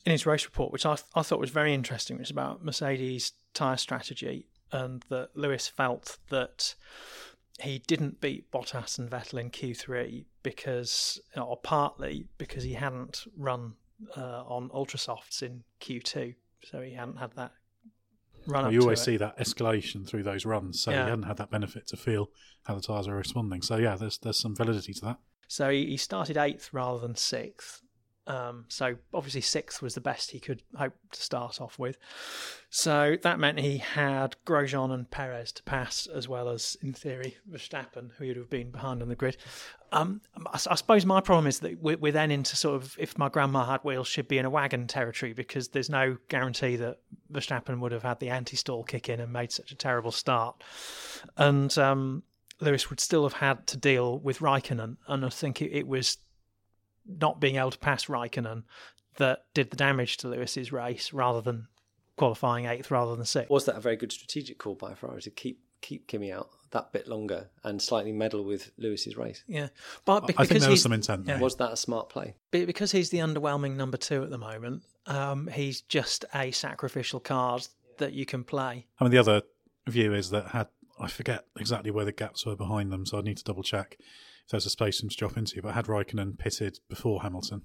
[0.05, 3.35] in his race report, which I I thought was very interesting, which is about Mercedes
[3.55, 6.75] tyre strategy, and that Lewis felt that
[7.61, 13.75] he didn't beat Bottas and Vettel in Q3 because, or partly because he hadn't run
[14.17, 16.35] uh, on ultra softs in Q2,
[16.65, 17.53] so he hadn't had that
[18.47, 18.65] run.
[18.65, 21.05] Well, you always see that escalation through those runs, so yeah.
[21.05, 22.31] he hadn't had that benefit to feel
[22.65, 23.63] how the tyres are responding.
[23.63, 25.19] So yeah, there's there's some validity to that.
[25.49, 27.83] So he started eighth rather than sixth,
[28.27, 31.99] um, so obviously sixth was the best he could hope to start off with.
[32.71, 37.37] So that meant he had Grosjean and Perez to pass, as well as in theory
[37.51, 39.37] Verstappen, who would have been behind on the grid.
[39.91, 43.19] Um, I, I, suppose my problem is that we're, we're, then into sort of if
[43.19, 46.99] my grandma had wheels, she'd be in a wagon territory because there's no guarantee that
[47.31, 50.63] Verstappen would have had the anti-stall kick in and made such a terrible start,
[51.37, 52.23] and um,
[52.61, 56.19] Lewis would still have had to deal with Raikkonen, and I think it, it was
[57.07, 58.65] not being able to pass Raikkonen
[59.17, 61.69] that did the damage to Lewis's race rather than
[62.17, 63.51] qualifying eighth rather than sixth.
[63.51, 66.93] Was that a very good strategic call by Ferrari to keep keep Kimi out that
[66.93, 69.45] bit longer and slightly meddle with Lewis's race?
[69.47, 69.69] Yeah,
[70.05, 71.27] but because I think there was some intent.
[71.27, 71.39] Yeah.
[71.39, 72.37] Was that a smart play?
[72.51, 74.83] Because he's the underwhelming number two at the moment.
[75.07, 77.67] Um, he's just a sacrificial card
[77.99, 78.87] that you can play.
[78.99, 79.43] I mean, the other
[79.89, 83.23] view is that had I forget exactly where the gaps were behind them, so I
[83.23, 84.07] need to double check if
[84.53, 85.61] there's a space for him to drop into.
[85.61, 87.63] But had Raikkonen pitted before Hamilton,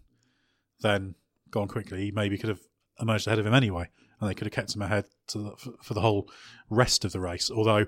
[0.82, 1.15] then
[1.52, 2.62] gone quickly, he maybe could have
[3.00, 5.93] emerged ahead of him anyway, and they could have kept him ahead the, for, for
[5.93, 6.30] the whole
[6.69, 7.52] rest of the race.
[7.52, 7.86] Although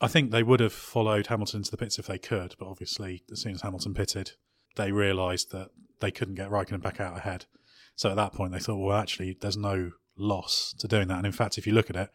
[0.00, 3.22] I think they would have followed Hamilton into the pits if they could, but obviously
[3.30, 4.32] as soon as Hamilton pitted,
[4.76, 5.68] they realised that
[6.00, 7.46] they couldn't get Raikkonen back out ahead.
[7.96, 11.18] So at that point, they thought, well, actually, there's no loss to doing that.
[11.18, 12.10] And in fact, if you look at it,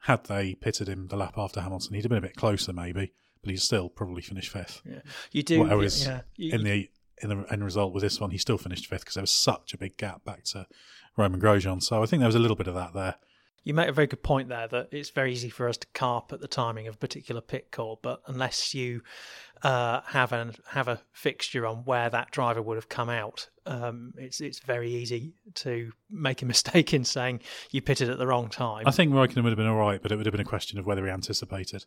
[0.00, 3.12] had they pitted him the lap after Hamilton, he'd have been a bit closer maybe,
[3.42, 4.82] but he's still probably finished fifth.
[4.88, 5.00] Yeah,
[5.32, 5.60] you do.
[5.60, 6.90] Whereas yeah, you, in the
[7.22, 9.74] in the end result with this one, he still finished fifth because there was such
[9.74, 10.66] a big gap back to
[11.16, 11.82] Romain Grosjean.
[11.82, 13.16] So I think there was a little bit of that there.
[13.64, 16.32] You make a very good point there that it's very easy for us to carp
[16.32, 19.02] at the timing of a particular pit call, but unless you
[19.62, 24.14] uh, have an have a fixture on where that driver would have come out, um,
[24.16, 28.48] it's it's very easy to make a mistake in saying you pitted at the wrong
[28.48, 28.82] time.
[28.84, 30.80] I think Raikkonen would have been all right, but it would have been a question
[30.80, 31.84] of whether he anticipated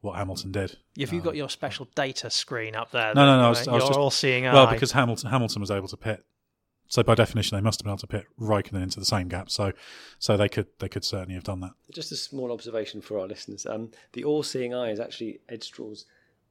[0.00, 0.76] what Hamilton did.
[0.98, 3.14] Have you got your special data screen up there?
[3.14, 3.42] No, no, no.
[3.42, 4.72] I that, was, I was your just, all-seeing well eye?
[4.74, 6.24] because Hamilton Hamilton was able to pit.
[6.88, 9.48] So by definition, they must have been able to pit Raikkonen into the same gap.
[9.48, 9.72] So,
[10.18, 11.70] so they could they could certainly have done that.
[11.92, 13.64] Just a small observation for our listeners.
[13.66, 16.06] Um, the all-seeing eye is actually Ed Straw's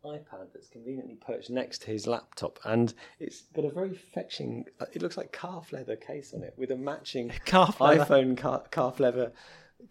[0.05, 4.63] iPad that's conveniently perched next to his laptop, and it's got a very fetching.
[4.79, 8.05] uh, It looks like calf leather case on it with a matching Calf leather.
[8.05, 8.37] iPhone
[8.71, 9.33] calf leather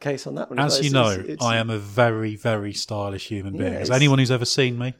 [0.00, 0.58] case on that one.
[0.58, 3.74] as As you know, it's- it's- I am a very very stylish human Yeah, being.
[3.74, 4.94] As it's- anyone who's ever seen me,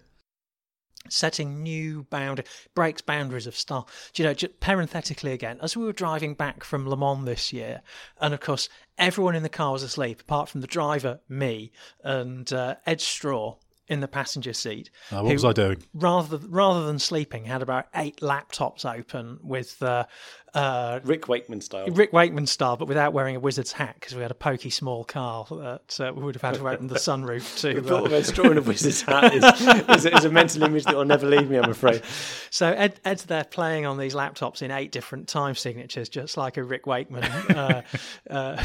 [1.09, 2.43] setting new bound
[2.75, 3.89] breaks boundaries of style.
[4.13, 7.53] Do you know, just parenthetically again, as we were driving back from Le Mans this
[7.53, 7.81] year,
[8.21, 11.73] and of course everyone in the car was asleep apart from the driver, me,
[12.03, 14.91] and uh, Ed Straw in the passenger seat.
[15.11, 15.83] uh, what who, was I doing?
[15.95, 20.05] Rather rather than sleeping, had about eight laptops open with uh,
[20.55, 21.87] uh, Rick Wakeman style.
[21.89, 25.05] Rick Wakeman style, but without wearing a wizard's hat because we had a pokey small
[25.05, 27.81] car that uh, we would have had to open the sunroof to.
[27.81, 30.63] The thought Uh, of Straw in a wizard's hat is, is, a, is a mental
[30.63, 31.57] image that will never leave me.
[31.59, 32.03] I'm afraid.
[32.51, 36.57] So Ed, Ed's there playing on these laptops in eight different time signatures, just like
[36.57, 37.83] a Rick Wakeman uh,
[38.31, 38.65] uh,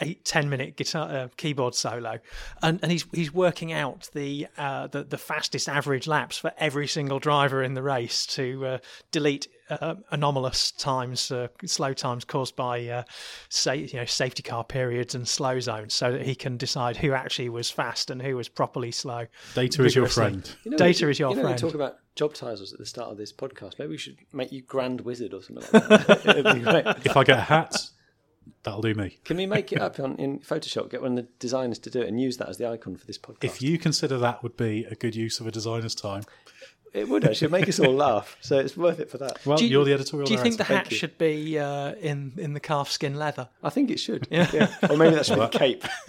[0.00, 2.18] eight ten minute guitar uh, keyboard solo,
[2.62, 6.86] and and he's he's working out the uh, the the fastest average laps for every
[6.88, 8.78] single driver in the race to uh,
[9.10, 9.48] delete.
[9.80, 13.02] Uh, anomalous times, uh, slow times caused by, uh,
[13.48, 17.12] say, you know, safety car periods and slow zones, so that he can decide who
[17.12, 19.26] actually was fast and who was properly slow.
[19.54, 20.48] Data is your friend.
[20.64, 21.54] You know, Data we- is your you know, friend.
[21.62, 23.78] We talk about job titles at the start of this podcast.
[23.78, 26.26] Maybe we should make you Grand Wizard or something like that.
[26.36, 26.86] It'd be great.
[27.04, 27.74] If I get a hat,
[28.62, 29.18] that'll do me.
[29.24, 30.90] Can we make it up on, in Photoshop?
[30.90, 33.06] Get one of the designers to do it and use that as the icon for
[33.06, 33.44] this podcast.
[33.44, 36.24] If you consider that would be a good use of a designer's time,
[36.92, 39.44] it would actually make us all laugh, so it's worth it for that.
[39.46, 40.26] well, Do you- you, are the editorial.
[40.26, 40.90] Do you think the director.
[40.90, 43.48] hat should be uh, in in the calf skin leather?
[43.62, 44.26] I think it should.
[44.30, 44.68] Yeah.
[44.90, 45.84] Or maybe that should be a cape.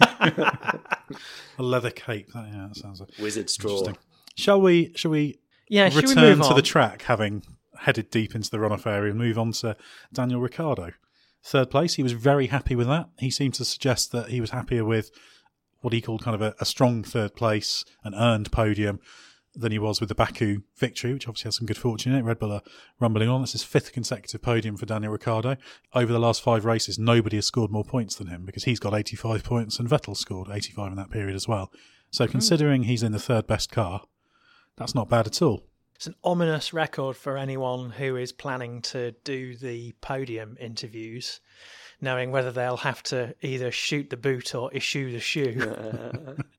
[1.58, 2.32] a leather cape?
[2.32, 3.92] That, yeah, that sounds like Wizard straw.
[4.36, 4.92] Shall we?
[4.94, 5.38] Shall we?
[5.68, 7.42] Yeah, should we return move to the track, having
[7.78, 9.76] headed deep into the runoff area, and move on to
[10.12, 10.92] Daniel Ricciardo.
[11.42, 11.94] Third place.
[11.94, 13.08] He was very happy with that.
[13.18, 15.10] He seemed to suggest that he was happier with
[15.80, 19.00] what he called kind of a, a strong third place, an earned podium,
[19.54, 22.22] than he was with the Baku victory, which obviously has some good fortune in it.
[22.22, 22.62] Red Bull are
[23.00, 23.42] rumbling on.
[23.42, 25.56] It's his fifth consecutive podium for Daniel Ricciardo.
[25.94, 28.94] Over the last five races, nobody has scored more points than him because he's got
[28.94, 31.72] 85 points and Vettel scored 85 in that period as well.
[32.10, 32.32] So hmm.
[32.32, 34.02] considering he's in the third best car,
[34.76, 35.64] that's not bad at all.
[35.94, 41.40] It's an ominous record for anyone who is planning to do the podium interviews,
[42.00, 46.36] knowing whether they'll have to either shoot the boot or issue the shoe.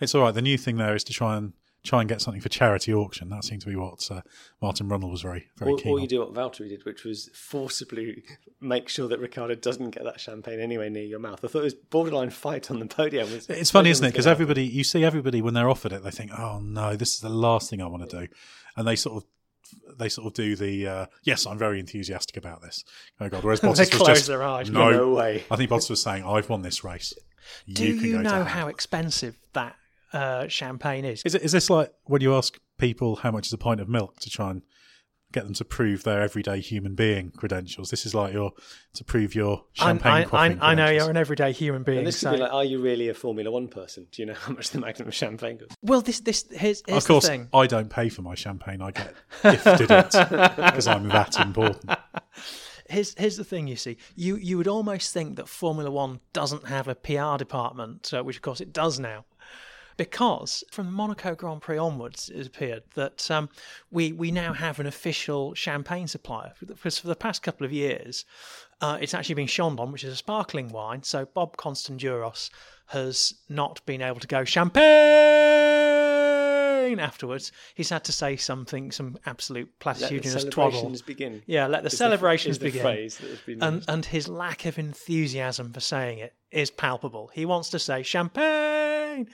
[0.00, 0.34] It's all right.
[0.34, 1.52] The new thing there is to try and
[1.88, 3.28] try and get something for charity auction.
[3.30, 4.20] That seemed to be what uh,
[4.62, 6.02] Martin Brundle was very very Or, keen or on.
[6.02, 8.24] you do what Valtteri did, which was forcibly
[8.60, 11.44] make sure that Ricciardo doesn't get that champagne anywhere near your mouth.
[11.44, 13.30] I thought it was borderline fight on the podium.
[13.32, 14.10] Was- It's funny, isn't it?
[14.10, 17.14] Because gonna everybody, you see everybody when they're offered it, they think, "Oh no, this
[17.14, 18.28] is the last thing I want to do,"
[18.76, 22.62] and they sort of, they sort of do the, uh, "Yes, I'm very enthusiastic about
[22.62, 22.84] this."
[23.20, 23.42] Oh god!
[23.44, 24.70] Whereas They Bottas was just, their eyes.
[24.70, 25.44] No, No way.
[25.50, 27.14] I think Bottas was saying, "I've won this race."
[27.72, 29.74] do you, can you know how expensive that
[30.12, 31.22] uh, champagne is?
[31.24, 31.42] Is it?
[31.42, 34.30] Is this like when you ask people how much is a pint of milk to
[34.30, 34.62] try and
[35.30, 37.90] get them to prove their everyday human being credentials?
[37.90, 38.52] This is like your
[38.94, 41.98] to prove your I'm- champagne I, I, quaffing I know you're an everyday human being.
[41.98, 44.06] And this so- could be like, are you really a Formula One person?
[44.10, 45.76] Do you know how much the Magnum of champagne costs?
[45.82, 47.48] well, this this here's, here's Of course, the thing.
[47.52, 48.80] I don't pay for my champagne.
[48.80, 50.10] I get gifted it
[50.56, 51.90] because I'm that important.
[52.90, 53.66] Here's here's the thing.
[53.66, 58.14] You see, you you would almost think that Formula One doesn't have a PR department,
[58.14, 59.26] uh, which of course it does now.
[59.98, 63.50] Because from the Monaco Grand Prix onwards, it appeared that um,
[63.90, 66.52] we we now have an official champagne supplier.
[66.64, 68.24] Because for the past couple of years,
[68.80, 71.02] uh, it's actually been Chandon, which is a sparkling wine.
[71.02, 72.48] So Bob Constanduros
[72.86, 74.86] has not been able to go champagne
[77.00, 77.50] afterwards.
[77.74, 80.72] He's had to say something, some absolute Let the platitudinous twaddle.
[80.72, 81.42] celebrations begin.
[81.46, 82.82] Yeah, let the Is the- celebrations the begin.
[82.82, 87.30] phrase that has been and and his lack of enthusiasm for saying it is palpable.
[87.34, 89.28] He wants to say champagne.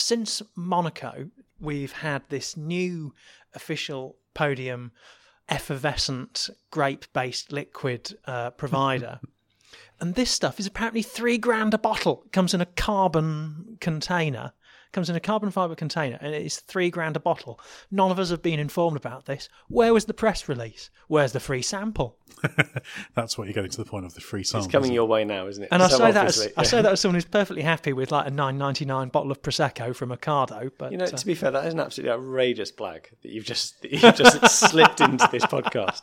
[0.00, 3.14] Since Monaco, we've had this new
[3.52, 4.92] official podium
[5.48, 9.20] effervescent grape-based liquid uh, provider.
[10.00, 12.22] And this stuff is apparently three grand a bottle.
[12.24, 14.52] It comes in a carbon container.
[14.92, 17.60] Comes in a carbon fibre container and it is three grand a bottle.
[17.90, 19.48] None of us have been informed about this.
[19.68, 20.88] Where was the press release?
[21.08, 22.16] Where's the free sample?
[23.14, 24.64] That's what you're getting to the point of the free sample.
[24.64, 25.68] It's coming your way now, isn't it?
[25.72, 28.10] And I say that as, obviously, I say that as someone who's perfectly happy with
[28.12, 30.70] like a nine ninety nine bottle of prosecco from Ocado.
[30.78, 33.44] But You know, uh, to be fair, that is an absolutely outrageous blag that you've
[33.44, 36.02] just that you've just slipped into this podcast.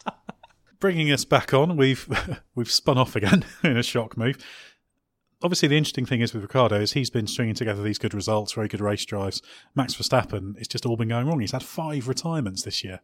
[0.79, 2.07] Bringing us back on, we've
[2.53, 4.37] we've spun off again in a shock move.
[5.45, 8.53] Obviously the interesting thing is with Ricciardo is he's been stringing together these good results,
[8.53, 9.43] very good race drives.
[9.75, 11.39] Max Verstappen, it's just all been going wrong.
[11.39, 13.01] He's had five retirements this year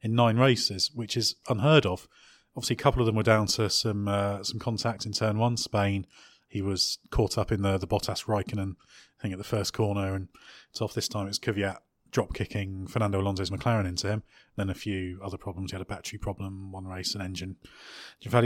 [0.00, 2.08] in nine races, which is unheard of.
[2.56, 5.58] Obviously, a couple of them were down to some uh, some contact in turn one,
[5.58, 6.06] Spain.
[6.48, 8.76] He was caught up in the the Bottas Raikkonen
[9.20, 10.28] thing at the first corner, and
[10.70, 11.28] it's off this time.
[11.28, 11.76] It's Kvyat
[12.10, 14.22] drop kicking Fernando Alonso's McLaren into him.
[14.56, 15.72] Then a few other problems.
[15.72, 17.56] He had a battery problem, one race, an engine.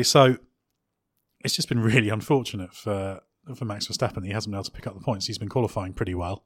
[0.03, 0.37] So
[1.45, 3.21] it's just been really unfortunate for
[3.55, 4.25] for Max Verstappen.
[4.25, 5.27] He hasn't been able to pick up the points.
[5.27, 6.45] He's been qualifying pretty well,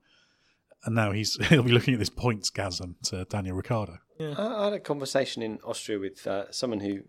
[0.84, 3.98] and now he's he'll be looking at this points chasm to Daniel Ricciardo.
[4.20, 7.03] I I had a conversation in Austria with uh, someone who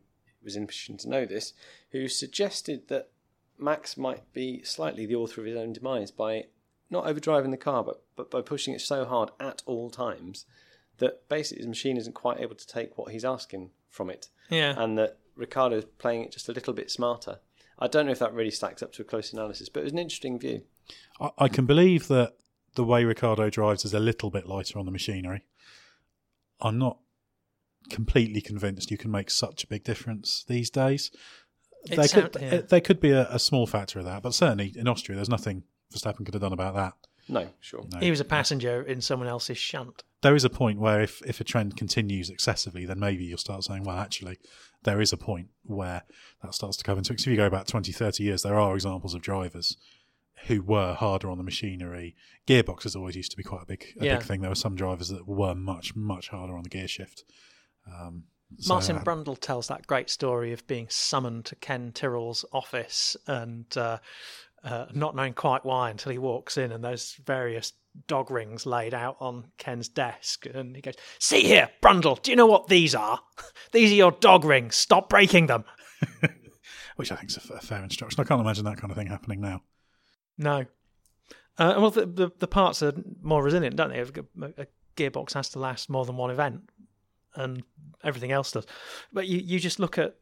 [0.44, 1.54] was in a position to know this,
[1.92, 3.10] who suggested that
[3.58, 6.46] Max might be slightly the author of his own demise by
[6.90, 10.46] not overdriving the car, but, but by pushing it so hard at all times
[10.98, 14.30] that basically his machine isn't quite able to take what he's asking from it.
[14.50, 14.76] Yeah.
[14.78, 17.40] And that Ricciardo's playing it just a little bit smarter.
[17.82, 19.94] I don't know if that really stacks up to a close analysis, but it was
[19.94, 20.62] an interesting view.
[21.20, 22.34] I, I can believe that
[22.76, 25.44] the way Ricciardo drives is a little bit lighter on the machinery.
[26.62, 27.00] I'm not
[27.90, 31.12] completely convinced you can make such a big difference these days.
[31.86, 32.62] It There sound- could, yeah.
[32.62, 35.64] there could be a, a small factor of that, but certainly in Austria, there's nothing
[35.94, 36.94] Verstappen could have done about that.
[37.30, 37.86] No, sure.
[37.92, 38.00] No.
[38.00, 40.04] He was a passenger in someone else's shunt.
[40.22, 43.64] There is a point where if, if a trend continues excessively, then maybe you'll start
[43.64, 44.38] saying, well, actually,
[44.84, 46.04] there is a point where
[46.44, 47.18] that starts to come into it.
[47.18, 49.78] 'Cause if you go back 20, 30 years, there are examples of drivers
[50.48, 52.16] who were harder on the machinery.
[52.48, 54.18] Gearboxes always used to be quite a big, a Yeah.
[54.18, 54.42] big thing.
[54.42, 57.24] There were some drivers that were much, much harder on the gear shift.
[57.88, 58.24] Um,
[58.60, 63.16] so, Martin uh, Brundle tells that great story of being summoned to Ken Tyrrell's office
[63.28, 64.00] and uh,
[64.64, 67.74] uh, not knowing quite why until he walks in and there's various
[68.08, 70.46] dog rings laid out on Ken's desk.
[70.46, 73.20] And he goes, See here, Brundle, do you know what these are?
[73.72, 74.76] these are your dog rings.
[74.76, 75.64] Stop breaking them.
[76.96, 78.22] which I think is a f- fair instruction.
[78.22, 79.62] I can't imagine that kind of thing happening now.
[80.38, 80.66] No.
[81.58, 84.00] Uh, well, the, the, the parts are more resilient, don't they?
[84.00, 86.62] A, a gearbox has to last more than one event,
[87.36, 87.64] and
[88.04, 88.66] everything else does.
[89.12, 90.16] But you, you just look at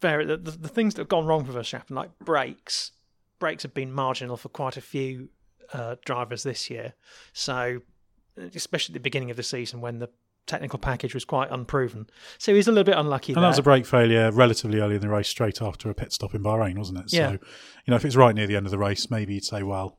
[0.00, 2.92] vari- the, the, the things that have gone wrong for Verstappen, like brakes.
[3.38, 5.28] Brakes have been marginal for quite a few
[5.72, 6.94] uh, drivers this year.
[7.32, 7.80] So,
[8.54, 10.08] especially at the beginning of the season when the
[10.46, 12.06] technical package was quite unproven.
[12.38, 13.42] So he's a little bit unlucky And there.
[13.42, 16.34] that was a brake failure relatively early in the race, straight after a pit stop
[16.34, 17.12] in Bahrain, wasn't it?
[17.12, 17.30] Yeah.
[17.30, 17.38] So, you
[17.88, 19.98] know, if it's right near the end of the race, maybe you'd say, well,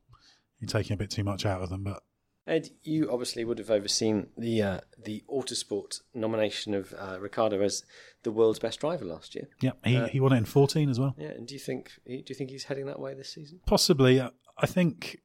[0.60, 1.84] you're taking a bit too much out of them.
[1.84, 2.02] But
[2.48, 7.84] Ed, you obviously would have overseen the uh, the Autosport nomination of uh, Ricciardo as
[8.24, 9.50] the world's best driver last year.
[9.62, 11.14] yeah, he, he won it in 14 as well.
[11.18, 13.60] Yeah, and do you think do you think he's heading that way this season?
[13.66, 14.20] Possibly.
[14.20, 15.18] uh, I think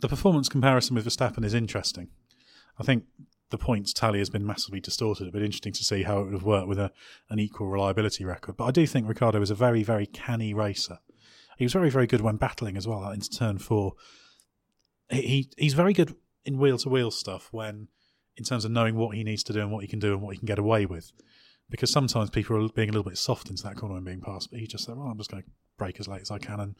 [0.00, 2.08] the performance comparison with Verstappen is interesting.
[2.78, 3.04] I think
[3.50, 5.24] the points tally has been massively distorted.
[5.24, 6.92] It'd be interesting to see how it would have worked with a,
[7.30, 8.56] an equal reliability record.
[8.56, 10.98] But I do think Ricciardo is a very, very canny racer.
[11.56, 13.94] He was very, very good when battling as well into turn four.
[15.10, 16.14] He he's very good
[16.48, 17.88] in wheel to wheel stuff when,
[18.36, 20.22] in terms of knowing what he needs to do and what he can do and
[20.22, 21.12] what he can get away with.
[21.70, 24.50] Because sometimes people are being a little bit soft into that corner and being passed,
[24.50, 26.58] but he just said, "Well, I'm just going to break as late as I can
[26.58, 26.74] and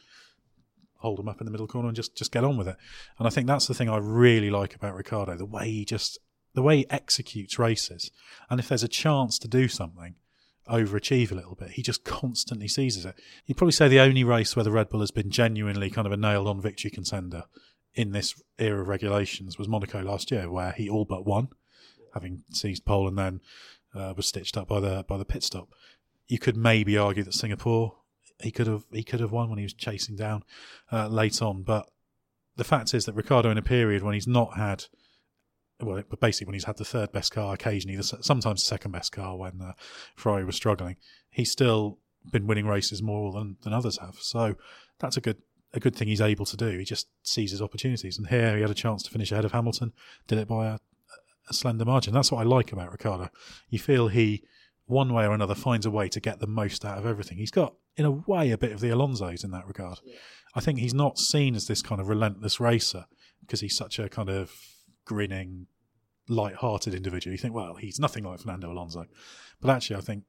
[0.95, 2.75] hold them up in the middle corner and just just get on with it."
[3.19, 6.17] And I think that's the thing I really like about Ricciardo, the way he just
[6.55, 8.09] the way he executes races.
[8.49, 10.15] And if there's a chance to do something,
[10.67, 13.13] overachieve a little bit, he just constantly seizes it.
[13.45, 16.13] You'd probably say the only race where the Red Bull has been genuinely kind of
[16.13, 17.43] a nailed on victory contender
[17.95, 21.49] in this era of regulations was Monaco last year, where he all but won,
[22.13, 23.41] having seized pole and then
[23.95, 25.69] uh, was stitched up by the by the pit stop.
[26.27, 27.95] You could maybe argue that Singapore
[28.41, 30.43] he could have he could have won when he was chasing down
[30.91, 31.89] uh, late on, but
[32.55, 34.85] the fact is that Ricciardo in a period when he's not had
[35.81, 39.11] well, basically when he's had the third best car, occasionally the, sometimes the second best
[39.11, 39.73] car when uh,
[40.15, 40.97] Ferrari was struggling,
[41.29, 41.99] he's still
[42.31, 44.15] been winning races more than, than others have.
[44.19, 44.55] So
[44.99, 45.37] that's a good
[45.73, 46.77] a good thing he's able to do.
[46.77, 49.93] He just seizes opportunities, and here he had a chance to finish ahead of Hamilton,
[50.27, 50.77] did it by a,
[51.49, 52.13] a slender margin.
[52.13, 53.29] That's what I like about Ricciardo.
[53.69, 54.43] You feel he,
[54.85, 57.37] one way or another, finds a way to get the most out of everything.
[57.37, 59.99] He's got, in a way, a bit of the Alonso's in that regard.
[60.55, 63.05] I think he's not seen as this kind of relentless racer
[63.41, 64.51] because he's such a kind of
[65.05, 65.67] grinning,
[66.27, 67.33] light-hearted individual.
[67.33, 69.05] You think, well, he's nothing like Fernando Alonso,
[69.61, 70.23] but actually, I think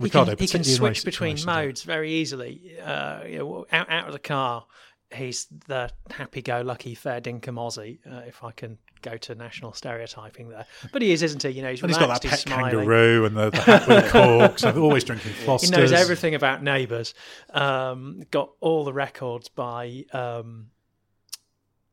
[0.00, 2.76] he can, he can switch between modes very easily.
[2.82, 4.66] Uh, you know, out, out of the car,
[5.14, 10.66] he's the happy-go-lucky fair dinkum Aussie, uh, if I can go to national stereotyping there.
[10.92, 11.50] But he is, isn't he?
[11.50, 14.04] You know, he's And he's got that pet he's kangaroo and the, the hat with
[14.04, 17.14] the corks, always drinking He knows everything about neighbours.
[17.50, 20.66] Um, got all the records by um,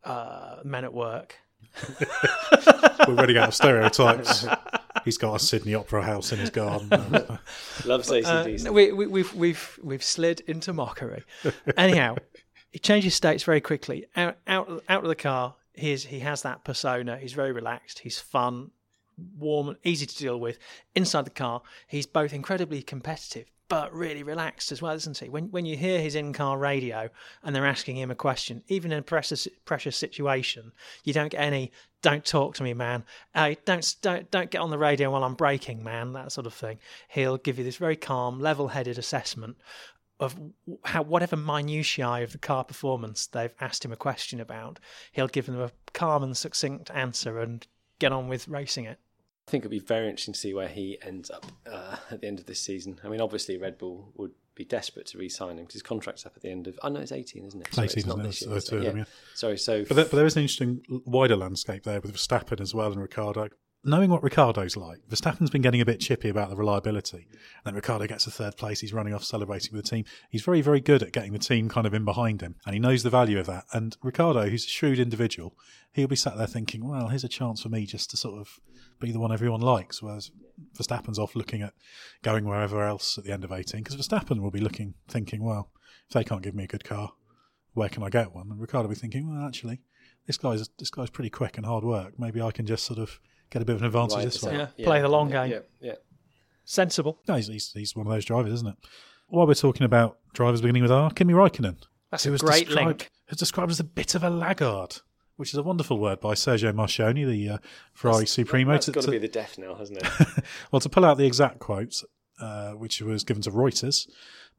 [0.03, 1.35] uh, Men at Work.
[3.07, 4.45] We're running out of stereotypes.
[5.05, 6.89] He's got a Sydney Opera House in his garden.
[7.85, 11.23] Loves Uh, we, we, we've we've we've slid into mockery.
[11.77, 12.15] Anyhow,
[12.71, 14.05] he changes states very quickly.
[14.15, 17.17] Out out out of the car, he's he has that persona.
[17.17, 17.99] He's very relaxed.
[17.99, 18.71] He's fun,
[19.37, 20.57] warm, easy to deal with.
[20.95, 25.29] Inside the car, he's both incredibly competitive but really relaxed as well, isn't he?
[25.29, 27.09] When when you hear his in-car radio
[27.41, 30.71] and they're asking him a question, even in a precious precious situation,
[31.03, 33.03] you don't get any "Don't talk to me, man."
[33.33, 36.13] Uh, don't don't don't get on the radio while I'm braking, man.
[36.13, 36.79] That sort of thing.
[37.09, 39.57] He'll give you this very calm, level-headed assessment
[40.19, 40.35] of
[40.85, 44.79] how whatever minutiae of the car performance they've asked him a question about,
[45.11, 47.67] he'll give them a calm and succinct answer and
[47.99, 48.99] get on with racing it.
[49.47, 52.27] I think it'll be very interesting to see where he ends up uh, at the
[52.27, 52.99] end of this season.
[53.03, 56.33] I mean, obviously Red Bull would be desperate to re-sign him because his contract's up
[56.35, 56.79] at the end of.
[56.81, 57.73] I oh, know it's eighteen, isn't it?
[57.73, 58.41] Sorry, 18, isn't it?
[58.41, 58.93] Year, so, yeah.
[58.95, 59.03] Yeah.
[59.35, 59.83] Sorry, so.
[59.85, 63.01] But there, but there is an interesting wider landscape there with Verstappen as well and
[63.01, 63.49] Ricciardo
[63.83, 67.27] knowing what Ricciardo's like, Verstappen's been getting a bit chippy about the reliability.
[67.27, 68.79] And then Ricciardo gets a third place.
[68.79, 70.05] He's running off celebrating with the team.
[70.29, 72.55] He's very, very good at getting the team kind of in behind him.
[72.65, 73.65] And he knows the value of that.
[73.73, 75.55] And Ricciardo, who's a shrewd individual,
[75.91, 78.59] he'll be sat there thinking, well, here's a chance for me just to sort of
[78.99, 80.01] be the one everyone likes.
[80.01, 80.31] Whereas
[80.77, 81.73] Verstappen's off looking at
[82.21, 83.83] going wherever else at the end of 18.
[83.83, 85.69] Because Verstappen will be looking, thinking, well,
[86.07, 87.11] if they can't give me a good car,
[87.73, 88.49] where can I get one?
[88.51, 89.81] And Ricciardo will be thinking, well, actually,
[90.27, 92.13] this guy's this guy's pretty quick and hard work.
[92.17, 93.19] Maybe I can just sort of
[93.49, 94.53] get a bit of an advantage right, this way.
[94.55, 95.51] Yeah, yeah, play the long yeah, game.
[95.81, 95.95] Yeah, yeah.
[96.65, 97.19] Sensible.
[97.27, 98.75] No, he's, he's, he's, one of those drivers, isn't it?
[99.27, 101.77] While we're talking about drivers beginning with R, Kimi Raikkonen.
[102.09, 103.09] That's a great link.
[103.27, 104.97] Who's described as a bit of a laggard,
[105.37, 107.57] which is a wonderful word by Sergio Marchionne, the uh,
[107.93, 108.73] Ferrari that's, Supremo.
[108.73, 110.43] That's got to be the death now, hasn't it?
[110.71, 112.03] well, to pull out the exact quotes,
[112.39, 114.07] uh, which was given to Reuters,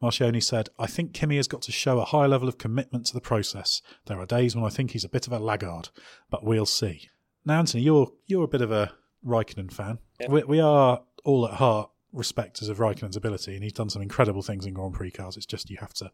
[0.02, 3.14] Marchionne said, I think Kimi has got to show a high level of commitment to
[3.14, 3.80] the process.
[4.06, 5.88] There are days when I think he's a bit of a laggard,
[6.30, 7.08] but we'll see.
[7.44, 8.92] Now, Anthony, you're you're a bit of a
[9.24, 9.98] Raikkonen fan.
[10.20, 10.28] Yeah.
[10.30, 14.42] We, we, are all at heart respecters of Raikkonen's ability, and he's done some incredible
[14.42, 15.36] things in Grand Prix cars.
[15.36, 16.10] It's just you have to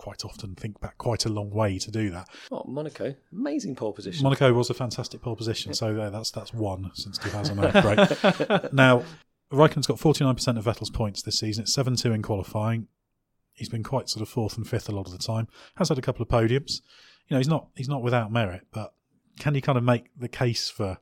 [0.00, 2.26] quite often think back quite a long way to do that.
[2.50, 4.22] Oh, Monaco, amazing pole position.
[4.22, 7.82] Monaco was a fantastic pole position, so uh, that's that's one since 2008.
[7.82, 8.72] Great.
[8.72, 9.04] now,
[9.52, 11.64] Raikkonen's got 49% of Vettel's points this season.
[11.64, 12.88] It's 7 2 in qualifying.
[13.52, 15.48] He's been quite sort of fourth and fifth a lot of the time.
[15.76, 16.80] Has had a couple of podiums.
[17.28, 18.94] You know, he's not he's not without merit, but
[19.38, 20.96] can he kind of make the case for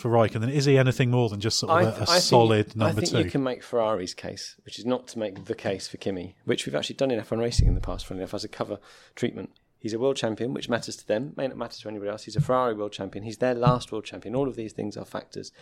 [0.00, 0.50] for Raikkonen?
[0.50, 2.98] Is he anything more than just sort of a, a solid think, number two?
[2.98, 3.24] I think two?
[3.24, 6.66] you can make Ferrari's case, which is not to make the case for Kimi, which
[6.66, 8.78] we've actually done in F1 racing in the past, funny enough, as a cover
[9.14, 9.50] treatment.
[9.78, 12.24] He's a world champion, which matters to them, may not matter to anybody else.
[12.24, 13.24] He's a Ferrari world champion.
[13.24, 14.34] He's their last world champion.
[14.34, 15.52] All of these things are factors.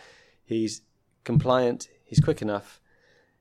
[0.45, 0.83] He's
[1.25, 1.89] compliant.
[2.05, 2.81] He's quick enough.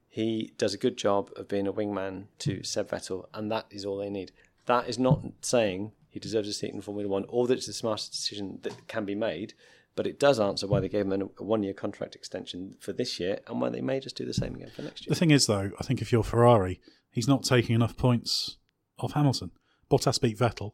[0.08, 3.86] He does a good job of being a wingman to Seb Vettel, and that is
[3.86, 4.32] all they need.
[4.66, 7.74] That is not saying he deserves a seat in Formula One or that it's the
[7.74, 9.54] smartest decision that can be made.
[9.98, 13.20] But it does answer why they gave him a one year contract extension for this
[13.20, 15.10] year and why they may just do the same again for next year.
[15.10, 16.80] The thing is, though, I think if you're Ferrari,
[17.10, 18.58] he's not taking enough points
[19.00, 19.52] off Hamilton.
[19.92, 20.74] Bottas beat Vettel.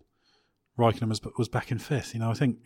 [0.77, 2.13] Raikkonen was, was back in fifth.
[2.13, 2.57] You know, I think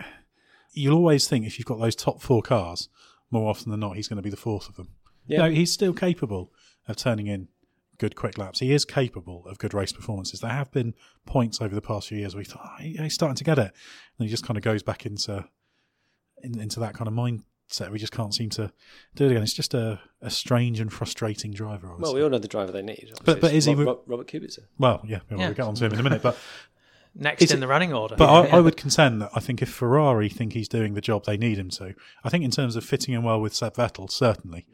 [0.72, 2.90] you'll always think if you've got those top four cars,
[3.30, 4.90] more often than not, he's going to be the fourth of them.
[5.28, 5.38] Yeah.
[5.38, 6.52] You know, he's still capable
[6.88, 7.50] of turning in
[8.00, 8.60] good quick laps.
[8.60, 10.40] He is capable of good race performances.
[10.40, 10.96] There have been
[11.26, 13.74] points over the past few years where he thought, oh, he's starting to get it.
[14.18, 15.46] And he just kind of goes back into
[16.44, 17.92] in, into that kind of mindset.
[17.92, 18.72] We just can't seem to
[19.16, 19.44] do it again.
[19.44, 21.94] It's just a, a strange and frustrating driver.
[21.98, 23.12] Well, we all know the driver they need.
[23.24, 24.60] But but is he Robert, Robert Kubica?
[24.78, 25.48] Well, yeah, we'll, yeah.
[25.48, 26.22] we'll get on to him in a minute.
[26.22, 26.38] But
[27.16, 28.16] next in the running order.
[28.16, 28.56] But yeah.
[28.56, 31.38] I, I, would contend that I think if Ferrari think he's doing the job they
[31.38, 34.66] need him to, I think in terms of fitting in well with Seb Vettel, certainly.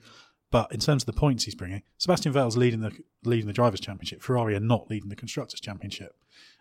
[0.51, 2.91] But in terms of the points he's bringing, Sebastian Vettel's leading the
[3.24, 4.22] leading the drivers' championship.
[4.22, 6.16] Ferrari are not leading the constructors' championship,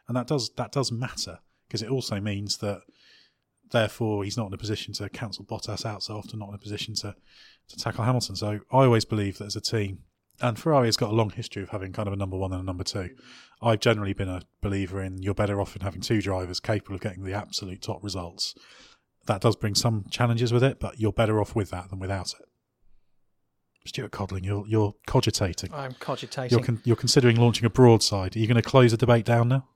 [0.08, 2.82] and that does that does matter because it also means that
[3.72, 6.58] therefore he's not in a position to cancel Bottas out so often, not in a
[6.58, 7.14] position to
[7.68, 8.36] to tackle Hamilton.
[8.36, 10.00] So I always believe that as a team,
[10.40, 12.60] and Ferrari has got a long history of having kind of a number one and
[12.60, 13.10] a number two.
[13.60, 17.00] I've generally been a believer in you're better off in having two drivers capable of
[17.00, 18.54] getting the absolute top results.
[19.26, 22.34] That does bring some challenges with it, but you're better off with that than without
[22.40, 22.48] it.
[23.84, 25.72] Stuart Codling, you're you're cogitating.
[25.72, 26.56] I'm cogitating.
[26.56, 28.36] You're con- you're considering launching a broadside.
[28.36, 29.68] Are you going to close the debate down now?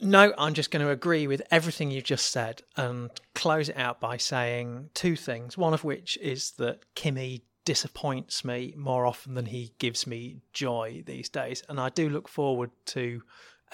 [0.00, 4.00] No, I'm just going to agree with everything you've just said and close it out
[4.00, 5.58] by saying two things.
[5.58, 11.02] One of which is that Kimi disappoints me more often than he gives me joy
[11.06, 13.22] these days, and I do look forward to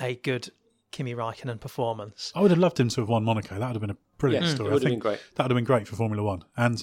[0.00, 0.50] a good
[0.90, 2.32] Kimi Raikkonen performance.
[2.34, 3.58] I would have loved him to have won Monaco.
[3.58, 4.70] That would have been a brilliant yeah, story.
[4.70, 5.20] It would have been great.
[5.34, 6.42] That would have been great for Formula One.
[6.56, 6.82] And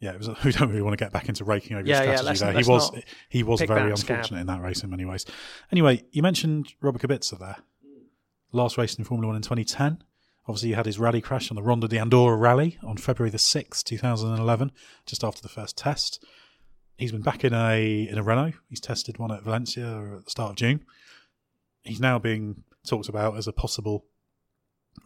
[0.00, 2.52] yeah, was, we don't really want to get back into raking over yeah, strategy yeah,
[2.52, 2.62] there.
[2.62, 2.90] He was
[3.28, 4.40] he was very unfortunate scab.
[4.40, 5.26] in that race in many ways.
[5.70, 7.56] Anyway, you mentioned Robert Kubica there.
[8.52, 10.02] Last race in Formula One in 2010.
[10.46, 13.38] Obviously, he had his rally crash on the Ronde di Andora rally on February the
[13.38, 14.72] 6th, 2011,
[15.06, 16.24] just after the first test.
[16.96, 18.54] He's been back in a in a Renault.
[18.68, 20.84] He's tested one at Valencia at the start of June.
[21.82, 24.04] He's now being talked about as a possible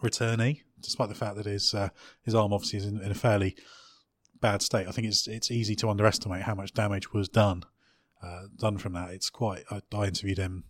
[0.02, 1.90] returnee, despite the fact that his uh,
[2.22, 3.56] his arm obviously is in, in, a fairly
[4.40, 4.88] bad state.
[4.88, 7.64] I think it's it's easy to underestimate how much damage was done
[8.24, 9.10] uh, done from that.
[9.10, 9.64] It's quite.
[9.70, 10.64] I, I, interviewed him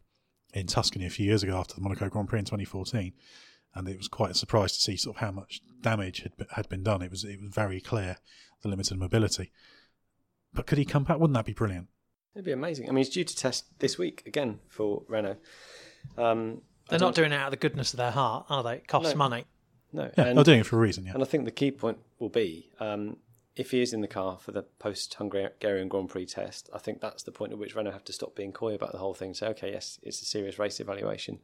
[0.55, 3.13] in Tuscany a few years ago after the Monaco Grand Prix in 2014,
[3.75, 6.69] and it was quite a surprise to see sort of how much damage had had
[6.69, 7.03] been done.
[7.03, 8.17] It was it was very clear
[8.63, 9.53] the limited mobility.
[10.53, 11.19] But could he come back?
[11.19, 11.89] Wouldn't that be brilliant?
[12.35, 12.89] It'd be amazing.
[12.89, 15.37] I mean, he's due to test this week again for Renault.
[16.17, 18.77] Um, they're not doing it out of the goodness of their heart, are they?
[18.77, 19.19] It costs no.
[19.19, 19.45] money.
[19.93, 21.07] No, yeah, and, they're doing it for a reason.
[21.07, 23.17] Yeah, and I think the key point will be um,
[23.57, 26.69] if he is in the car for the post Hungarian Grand Prix test.
[26.75, 28.99] I think that's the point at which Renault have to stop being coy about the
[28.99, 29.35] whole thing.
[29.35, 31.39] Say, okay, yes, it's a serious race evaluation,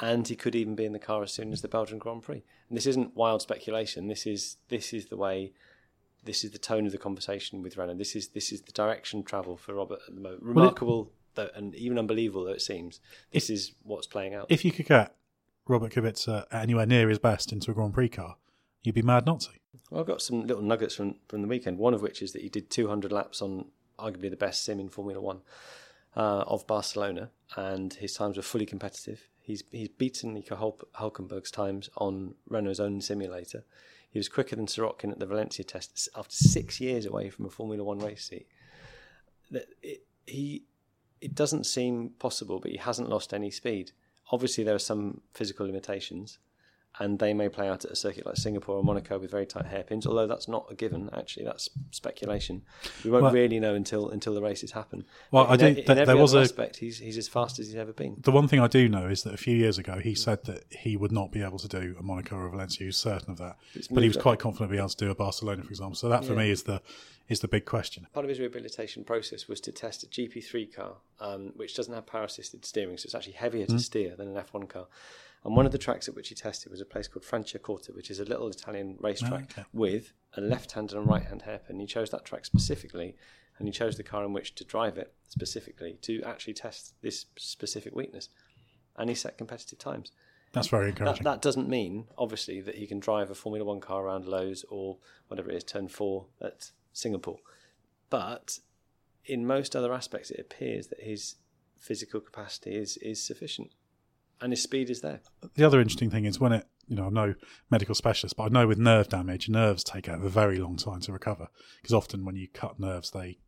[0.00, 2.42] and he could even be in the car as soon as the Belgian Grand Prix.
[2.68, 4.08] And this isn't wild speculation.
[4.08, 5.52] This is this is the way.
[6.24, 7.96] This is the tone of the conversation with Renault.
[7.96, 10.42] This is this is the direction travel for Robert at the moment.
[10.42, 10.96] Remarkable.
[10.96, 13.00] Well, it, though, and even unbelievable though it seems,
[13.32, 14.46] this if, is what's playing out.
[14.48, 15.16] If you could get
[15.66, 18.36] Robert Kubica anywhere near his best into a Grand Prix car,
[18.82, 19.50] you'd be mad not to.
[19.90, 22.42] Well, I've got some little nuggets from, from the weekend, one of which is that
[22.42, 23.66] he did 200 laps on
[23.98, 25.40] arguably the best sim in Formula One
[26.16, 29.28] uh, of Barcelona, and his times were fully competitive.
[29.40, 33.64] He's, he's beaten Nico Hulkenberg's times on Renault's own simulator.
[34.10, 37.50] He was quicker than Sirotkin at the Valencia test after six years away from a
[37.50, 38.46] Formula One race seat.
[39.82, 40.64] It, he
[41.20, 43.92] it doesn't seem possible, but he hasn't lost any speed.
[44.30, 46.38] Obviously, there are some physical limitations,
[46.98, 49.66] and they may play out at a circuit like Singapore or Monaco with very tight
[49.66, 50.06] hairpins.
[50.06, 52.62] Although that's not a given, actually, that's speculation.
[53.04, 55.04] We won't well, really know until until the races happen.
[55.30, 55.66] Well, I do.
[55.66, 56.76] In, in there was a aspect.
[56.76, 58.16] He's he's as fast as he's ever been.
[58.18, 60.64] The one thing I do know is that a few years ago he said that
[60.70, 62.80] he would not be able to do a Monaco or a Valencia.
[62.80, 63.56] He was certain of that,
[63.90, 65.96] but he was quite confident being able to do a Barcelona, for example.
[65.96, 66.38] So that for yeah.
[66.40, 66.82] me is the
[67.28, 68.06] is the big question.
[68.12, 72.06] Part of his rehabilitation process was to test a GP3 car, um, which doesn't have
[72.06, 73.80] power assisted steering, so it's actually heavier to mm.
[73.80, 74.86] steer than an F1 car.
[75.44, 78.10] And one of the tracks at which he tested was a place called Franciacorta, which
[78.10, 79.64] is a little Italian racetrack oh, okay.
[79.72, 81.80] with a left hand and a right hand hairpin.
[81.80, 83.16] He chose that track specifically,
[83.58, 87.26] and he chose the car in which to drive it specifically to actually test this
[87.36, 88.28] specific weakness.
[88.96, 90.12] And he set competitive times.
[90.52, 91.24] That's very encouraging.
[91.24, 94.64] That, that, doesn't mean, obviously, that he can drive a Formula One car around Lowe's
[94.68, 94.98] or
[95.28, 97.38] whatever it is, turn four at Singapore.
[98.10, 98.58] But
[99.24, 101.36] in most other aspects, it appears that his
[101.78, 103.70] physical capacity is, is sufficient
[104.42, 105.20] and his speed is there.
[105.54, 107.34] The other interesting thing is when it, you know, I'm no
[107.70, 111.12] medical specialist, but I know with nerve damage, nerves take a very long time to
[111.12, 111.48] recover
[111.80, 113.38] because often when you cut nerves, they,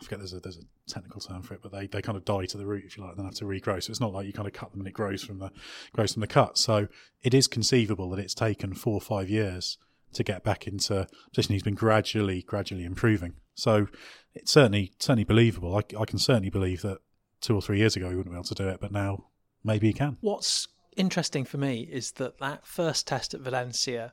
[0.00, 2.24] I forget there's a there's a technical term for it, but they, they kind of
[2.24, 3.82] die to the root if you like, and then have to regrow.
[3.82, 5.50] So it's not like you kind of cut them and it grows from the
[5.92, 6.58] grows from the cut.
[6.58, 6.88] So
[7.22, 9.78] it is conceivable that it's taken four or five years
[10.14, 11.54] to get back into position.
[11.54, 13.34] He's been gradually gradually improving.
[13.54, 13.86] So
[14.34, 15.76] it's certainly certainly believable.
[15.76, 16.98] I, I can certainly believe that
[17.40, 19.26] two or three years ago he wouldn't be able to do it, but now
[19.62, 20.16] maybe he can.
[20.20, 24.12] What's interesting for me is that that first test at Valencia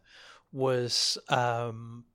[0.51, 2.05] was um,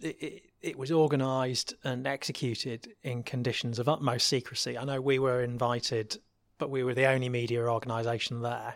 [0.00, 4.78] it, it, it, was organised and executed in conditions of utmost secrecy.
[4.78, 6.18] I know we were invited,
[6.58, 8.74] but we were the only media organisation there,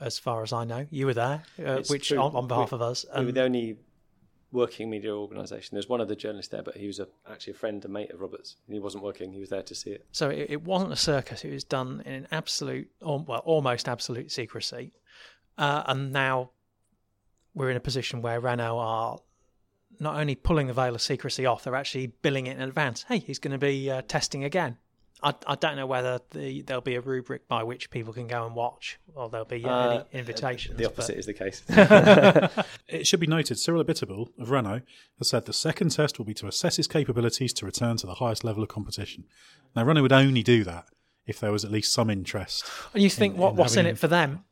[0.00, 0.86] as far as I know.
[0.90, 3.04] You were there, uh, which on, on, behalf we, of us.
[3.10, 3.76] Um, we were the only
[4.52, 5.76] working media organisation.
[5.76, 8.20] There's one other journalist there, but he was a, actually a friend and mate of
[8.20, 8.56] Roberts.
[8.68, 10.06] He wasn't working; he was there to see it.
[10.12, 11.44] So it, it wasn't a circus.
[11.44, 14.92] It was done in an absolute, well, almost absolute secrecy.
[15.58, 16.50] Uh, and now
[17.54, 19.18] we're in a position where Renault are
[19.98, 23.04] not only pulling the veil of secrecy off, they're actually billing it in advance.
[23.08, 24.78] Hey, he's going to be uh, testing again.
[25.22, 28.46] I, I don't know whether the, there'll be a rubric by which people can go
[28.46, 30.76] and watch, or there'll be uh, any invitations.
[30.76, 31.18] The opposite but...
[31.18, 31.62] is the case.
[32.88, 34.82] it should be noted Cyril Abiteboul of Renault
[35.18, 38.14] has said the second test will be to assess his capabilities to return to the
[38.14, 39.24] highest level of competition.
[39.76, 40.86] Now, Renault would only do that
[41.26, 42.64] if there was at least some interest.
[42.94, 44.44] And you think in, what, in what's in it for them?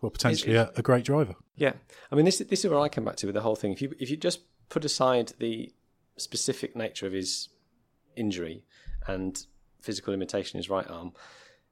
[0.00, 1.34] Well, potentially a, a great driver.
[1.56, 1.74] Yeah,
[2.10, 3.72] I mean, this this is where I come back to with the whole thing.
[3.72, 5.72] If you if you just put aside the
[6.16, 7.48] specific nature of his
[8.16, 8.64] injury
[9.06, 9.46] and
[9.82, 11.12] physical limitation in his right arm.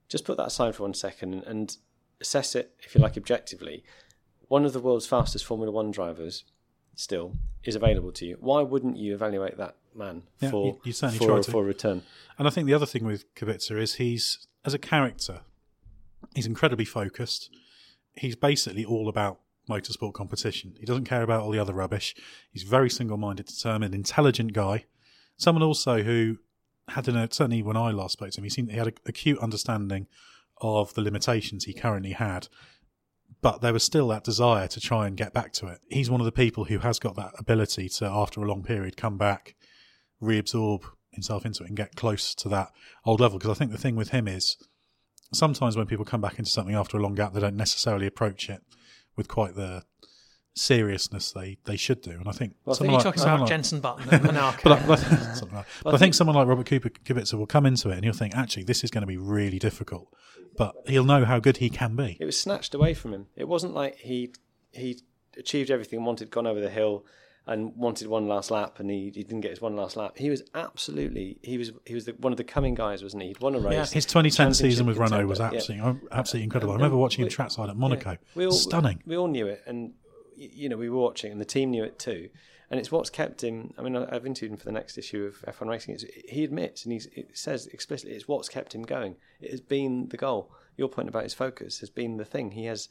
[0.09, 1.77] Just put that aside for one second and,
[2.21, 3.83] assess it, if you like, objectively.
[4.49, 6.45] One of the world's fastest Formula One drivers
[6.95, 7.33] still
[7.65, 8.37] is available to you.
[8.41, 12.03] Why wouldn't you evaluate that man yeah, for, you, you certainly for, for return?
[12.39, 15.41] And I think the other thing with Kubica is he's, as a character,
[16.35, 17.51] he's incredibly focused.
[18.15, 20.75] He's basically all about motorsport competition.
[20.79, 22.15] He doesn't care about all the other rubbish.
[22.51, 24.85] He's very single minded, determined, intelligent guy.
[25.37, 26.39] Someone also who
[26.91, 29.38] had an, certainly when I last spoke to him, he seemed he had an acute
[29.38, 30.07] understanding
[30.61, 32.49] of the limitations he currently had,
[33.41, 35.78] but there was still that desire to try and get back to it.
[35.88, 38.97] He's one of the people who has got that ability to, after a long period,
[38.97, 39.55] come back,
[40.22, 42.72] reabsorb himself into it, and get close to that
[43.05, 43.38] old level.
[43.38, 44.57] Because I think the thing with him is
[45.32, 48.51] sometimes when people come back into something after a long gap, they don't necessarily approach
[48.51, 48.61] it
[49.16, 49.84] with quite the
[50.55, 52.13] seriousness they, they should do.
[52.13, 54.61] And I think well, I think you're talking about like, Jenson Button and Monaco.
[54.65, 57.91] but, I, but, like, but I think someone like Robert Cooper Kubica will come into
[57.91, 60.13] it and he'll think, actually, this is going to be really difficult.
[60.57, 62.17] But he'll know how good he can be.
[62.21, 63.27] It was snatched away from him.
[63.37, 64.33] It wasn't like he
[64.73, 65.01] he
[65.39, 67.07] achieved everything, wanted, gone over the hill,
[67.47, 70.17] and wanted one last lap, and he, he didn't get his one last lap.
[70.19, 73.29] He was absolutely he was he was the, one of the coming guys, wasn't he?
[73.29, 73.73] He'd won a race.
[73.73, 73.87] Yeah.
[73.87, 74.99] His 2010 season with.
[74.99, 76.09] Renault was absolutely yeah.
[76.13, 76.73] absolutely incredible.
[76.73, 78.11] I remember watching him trackside at Monaco.
[78.11, 78.17] Yeah.
[78.35, 79.03] We all, Stunning.
[79.07, 79.95] We all knew it, and
[80.41, 82.28] you know we were watching, and the team knew it too.
[82.70, 83.74] And it's what's kept him.
[83.76, 85.95] I mean, I've interviewed him for the next issue of F1 Racing.
[85.95, 87.01] It's, he admits, and he
[87.32, 89.16] says explicitly, it's what's kept him going.
[89.41, 90.53] It has been the goal.
[90.76, 92.53] Your point about his focus has been the thing.
[92.53, 92.88] He has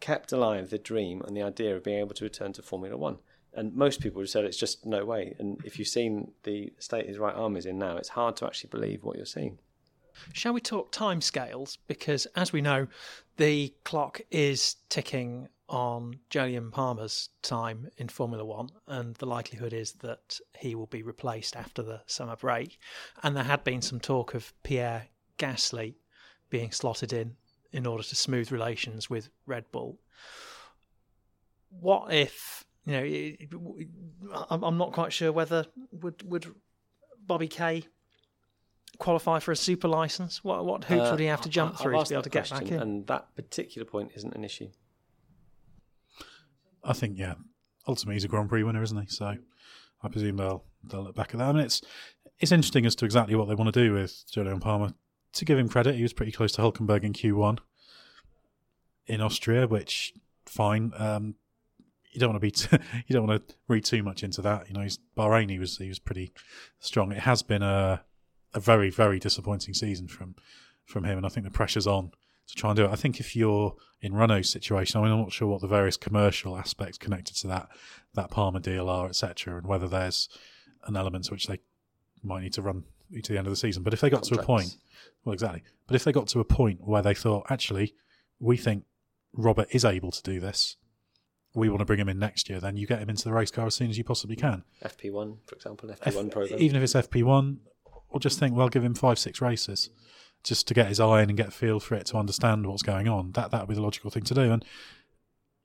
[0.00, 3.18] kept alive the dream and the idea of being able to return to Formula One.
[3.52, 5.34] And most people have said it's just no way.
[5.38, 8.46] And if you've seen the state his right arm is in now, it's hard to
[8.46, 9.58] actually believe what you're seeing.
[10.32, 11.78] Shall we talk timescales?
[11.86, 12.86] Because as we know,
[13.36, 19.92] the clock is ticking on Jolyon Palmer's time in Formula One, and the likelihood is
[20.00, 22.78] that he will be replaced after the summer break.
[23.22, 25.06] And there had been some talk of Pierre
[25.38, 25.94] Gasly
[26.50, 27.36] being slotted in
[27.72, 30.00] in order to smooth relations with Red Bull.
[31.70, 34.44] What if you know?
[34.50, 36.46] I'm not quite sure whether would would
[37.24, 37.84] Bobby Kay
[38.98, 40.42] qualify for a super license?
[40.42, 42.30] What what hoops uh, would he have to jump I, through to be able to
[42.30, 42.80] get back in?
[42.80, 44.70] And that particular point isn't an issue.
[46.84, 47.34] I think yeah.
[47.88, 49.06] Ultimately, he's a Grand Prix winner, isn't he?
[49.06, 49.36] So
[50.02, 51.48] I presume they'll they'll look back at that.
[51.48, 51.82] I mean, it's
[52.38, 54.94] it's interesting as to exactly what they want to do with Jolyon Palmer
[55.32, 57.58] to give him credit, he was pretty close to Hulkenberg in Q1
[59.06, 60.12] in Austria, which
[60.46, 60.92] fine.
[60.96, 61.34] Um,
[62.12, 64.68] you don't want to be you don't want to read too much into that.
[64.68, 65.50] You know, he's Bahrain.
[65.50, 66.32] He was he was pretty
[66.80, 67.12] strong.
[67.12, 68.04] It has been a
[68.52, 70.34] a very very disappointing season from
[70.84, 72.10] from him, and I think the pressure's on
[72.50, 72.90] to try and do it.
[72.90, 75.96] I think if you're in Renault's situation, I mean, I'm not sure what the various
[75.96, 77.68] commercial aspects connected to that
[78.14, 80.28] that Palmer deal are, etc., and whether there's
[80.86, 81.60] an element to which they
[82.22, 82.84] might need to run
[83.22, 83.82] to the end of the season.
[83.82, 84.36] But if they got Contracts.
[84.36, 84.76] to a point
[85.24, 85.62] well, exactly.
[85.86, 87.94] But if they got to a point where they thought, actually,
[88.38, 88.84] we think
[89.32, 90.76] Robert is able to do this,
[91.54, 93.50] we want to bring him in next year, then you get him into the race
[93.50, 94.62] car as soon as you possibly can.
[94.84, 96.60] FP1, for example, FP1 F- program.
[96.60, 97.56] Even if it's FP1,
[98.08, 99.90] or just think, well, give him five, six races
[100.42, 102.82] just to get his eye in and get a feel for it to understand what's
[102.82, 103.32] going on.
[103.32, 104.52] That that would be the logical thing to do.
[104.52, 104.64] And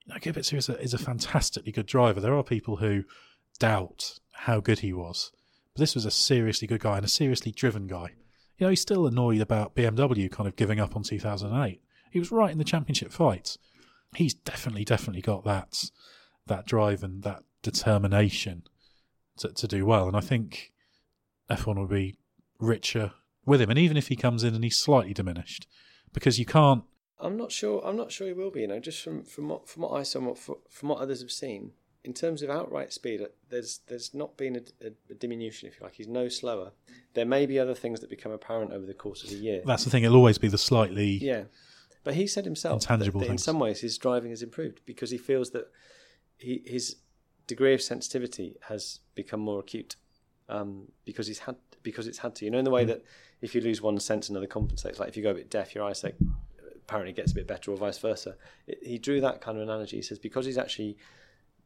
[0.04, 2.20] you know, Kubica is a, is a fantastically good driver.
[2.20, 3.04] There are people who
[3.58, 5.32] doubt how good he was,
[5.74, 8.12] but this was a seriously good guy and a seriously driven guy
[8.58, 11.82] you know, he's still annoyed about BMW kind of giving up on 2008.
[12.10, 13.56] He was right in the championship fight.
[14.14, 15.90] He's definitely, definitely got that
[16.46, 18.62] that drive and that determination
[19.38, 20.06] to, to do well.
[20.06, 20.72] And I think
[21.50, 22.14] F1 would be
[22.60, 23.12] richer
[23.46, 23.70] with him.
[23.70, 25.66] And even if he comes in and he's slightly diminished,
[26.12, 26.84] because you can't.
[27.18, 27.82] I'm not sure.
[27.86, 28.62] I'm not sure he will be.
[28.62, 31.72] You know, just from from what from what I saw, from what others have seen,
[32.04, 35.78] in terms of outright speed, uh, there's there's not been a, a, a, diminution, if
[35.78, 35.94] you like.
[35.94, 36.72] He's no slower.
[37.14, 39.62] There may be other things that become apparent over the course of the year.
[39.64, 41.44] That's the thing; it'll always be the slightly yeah.
[42.04, 45.10] But he said himself intangible that, that in some ways his driving has improved because
[45.10, 45.72] he feels that
[46.38, 46.96] he, his
[47.48, 49.96] degree of sensitivity has become more acute
[50.48, 52.44] um, because he's had because it's had to.
[52.44, 52.88] You know, in the way mm.
[52.88, 53.04] that
[53.40, 54.98] if you lose one sense, another compensates.
[54.98, 56.16] Like if you go a bit deaf, your eyesight
[56.74, 58.36] apparently gets a bit better, or vice versa.
[58.66, 59.96] It, he drew that kind of analogy.
[59.96, 60.98] He says because he's actually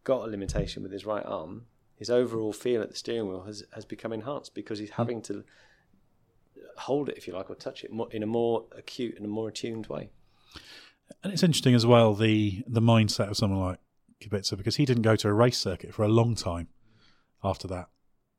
[0.05, 1.67] got a limitation with his right arm,
[1.97, 5.45] his overall feel at the steering wheel has, has become enhanced because he's having to
[6.77, 9.49] hold it, if you like, or touch it in a more acute and a more
[9.49, 10.11] attuned way.
[11.25, 13.79] And it's interesting as well the the mindset of someone like
[14.23, 16.69] Kubica because he didn't go to a race circuit for a long time
[17.43, 17.89] after that.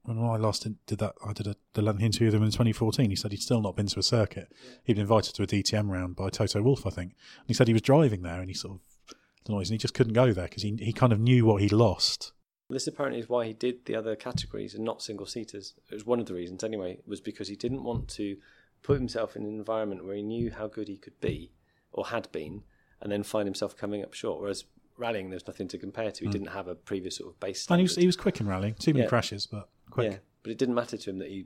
[0.03, 3.09] When I last did that, I did a, the length interview with him in 2014.
[3.09, 4.51] He said he'd still not been to a circuit.
[4.83, 7.11] He'd been invited to a DTM round by Toto Wolff, I think.
[7.37, 9.77] And he said he was driving there and he sort of the noise, and he
[9.77, 12.31] just couldn't go there because he he kind of knew what he'd lost.
[12.69, 15.73] This apparently is why he did the other categories and not single seaters.
[15.89, 18.37] It was one of the reasons, anyway, was because he didn't want to
[18.81, 21.51] put himself in an environment where he knew how good he could be
[21.91, 22.63] or had been,
[23.01, 24.39] and then find himself coming up short.
[24.39, 24.63] Whereas
[24.97, 26.23] rallying, there's nothing to compare to.
[26.23, 26.31] He mm.
[26.31, 27.67] didn't have a previous sort of base.
[27.69, 28.75] And he was, he was quick in rallying.
[28.75, 29.09] Too many yeah.
[29.09, 30.11] crashes, but quick.
[30.11, 31.45] Yeah, but it didn't matter to him that he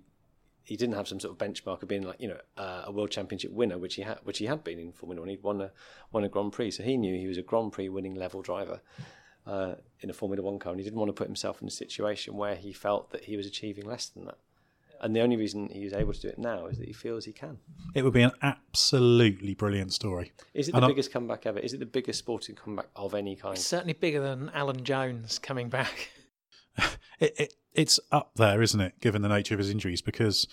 [0.64, 3.12] he didn't have some sort of benchmark of being like you know uh, a world
[3.12, 5.30] championship winner, which he had, which he had been in Formula One.
[5.30, 5.72] He'd won a
[6.12, 8.82] won a Grand Prix, so he knew he was a Grand Prix winning level driver
[9.46, 11.72] uh, in a Formula One car, and he didn't want to put himself in a
[11.72, 14.38] situation where he felt that he was achieving less than that.
[15.02, 17.34] And the only reason he's able to do it now is that he feels he
[17.34, 17.58] can.
[17.94, 20.32] It would be an absolutely brilliant story.
[20.54, 21.14] Is it the and biggest I...
[21.14, 21.60] comeback ever?
[21.60, 23.58] Is it the biggest sporting comeback of any kind?
[23.58, 26.10] It's certainly bigger than Alan Jones coming back.
[27.20, 30.02] it, it, it's up there, isn't it, given the nature of his injuries?
[30.02, 30.48] Because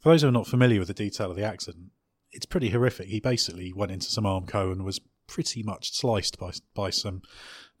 [0.00, 1.90] for those who are not familiar with the detail of the accident,
[2.32, 3.08] it's pretty horrific.
[3.08, 7.20] He basically went into some Armco and was pretty much sliced by by some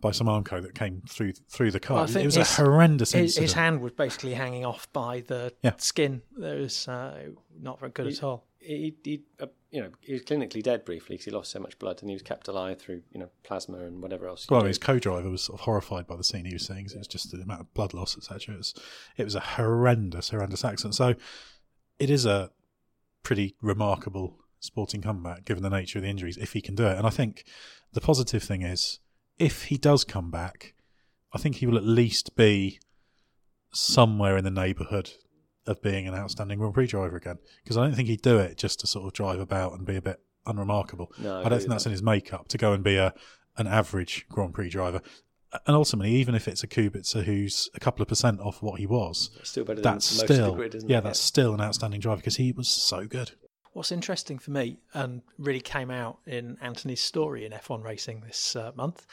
[0.00, 2.04] by some Armco that came through through the car.
[2.06, 3.42] Well, it was his- a horrendous His, incident.
[3.42, 5.74] his hand was basically hanging off by the Yeah.
[5.78, 6.22] skin.
[6.40, 7.30] It was uh,
[7.60, 8.46] not very good at all.
[8.58, 11.78] He, he uh, you know, he was clinically dead briefly because he lost so much
[11.78, 14.46] blood, and he was kept alive through you know plasma and whatever else.
[14.48, 16.84] Well, his co-driver was sort of horrified by the scene he was seeing.
[16.84, 18.54] 'cause it was just the amount of blood loss, etc.
[18.54, 18.74] It was,
[19.16, 20.94] it was a horrendous, horrendous accident.
[20.94, 21.14] So
[21.98, 22.50] it is a
[23.22, 26.96] pretty remarkable sporting comeback given the nature of the injuries if he can do it.
[26.96, 27.44] And I think
[27.92, 29.00] the positive thing is
[29.38, 30.74] if he does come back,
[31.32, 32.80] I think he will at least be
[33.72, 35.12] somewhere in the neighbourhood
[35.68, 37.38] of being an outstanding Grand Prix driver again.
[37.62, 39.96] Because I don't think he'd do it just to sort of drive about and be
[39.96, 41.12] a bit unremarkable.
[41.18, 41.90] No, I I, don't think that's that.
[41.90, 43.14] in his makeup to go and be a
[43.56, 45.02] an average Grand Prix driver.
[45.66, 48.86] And ultimately, even if it's a Kubica who's a couple of percent off what he
[48.86, 51.04] was, still better than that's most of the still grid, isn't yeah, it?
[51.04, 53.32] that's still an outstanding driver because he was so good.
[53.72, 58.56] What's interesting for me and really came out in Anthony's story in F1 Racing this
[58.56, 59.06] uh, month,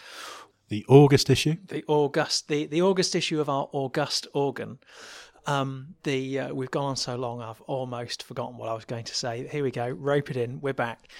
[0.69, 4.79] The August issue, the August, the, the August issue of our August organ.
[5.47, 9.05] Um, the uh, we've gone on so long, I've almost forgotten what I was going
[9.05, 9.47] to say.
[9.47, 11.11] Here we go, rope it in, we're back.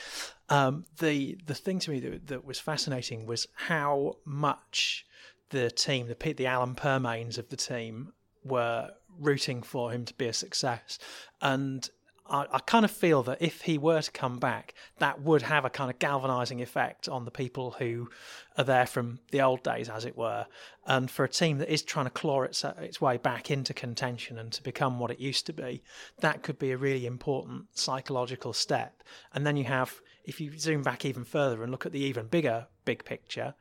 [0.49, 5.05] Um, the the thing to me that, that was fascinating was how much
[5.49, 8.13] the team, the the Alan Permanes of the team,
[8.43, 10.99] were rooting for him to be a success,
[11.41, 11.89] and
[12.27, 15.65] I, I kind of feel that if he were to come back, that would have
[15.65, 18.09] a kind of galvanising effect on the people who
[18.57, 20.47] are there from the old days, as it were.
[20.87, 23.73] And for a team that is trying to claw its, uh, its way back into
[23.73, 25.83] contention and to become what it used to be,
[26.19, 29.03] that could be a really important psychological step.
[29.33, 32.27] And then you have, if you zoom back even further and look at the even
[32.27, 33.55] bigger big picture,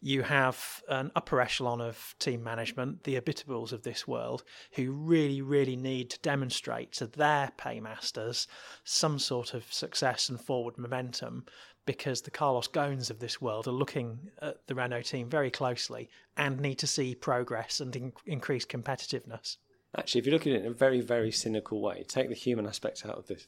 [0.00, 5.42] you have an upper echelon of team management, the Abiteboul's of this world, who really,
[5.42, 8.46] really need to demonstrate to their paymasters
[8.84, 11.44] some sort of success and forward momentum
[11.86, 16.10] because the Carlos Ghosns of this world are looking at the Renault team very closely
[16.36, 19.56] and need to see progress and in- increased competitiveness.
[19.96, 22.66] Actually, if you look at it in a very, very cynical way, take the human
[22.66, 23.46] aspect out of this,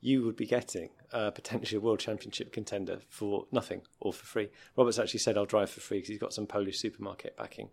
[0.00, 4.48] you would be getting uh, potentially a world championship contender for nothing or for free.
[4.76, 7.68] Roberts actually said, I'll drive for free because he's got some Polish supermarket backing.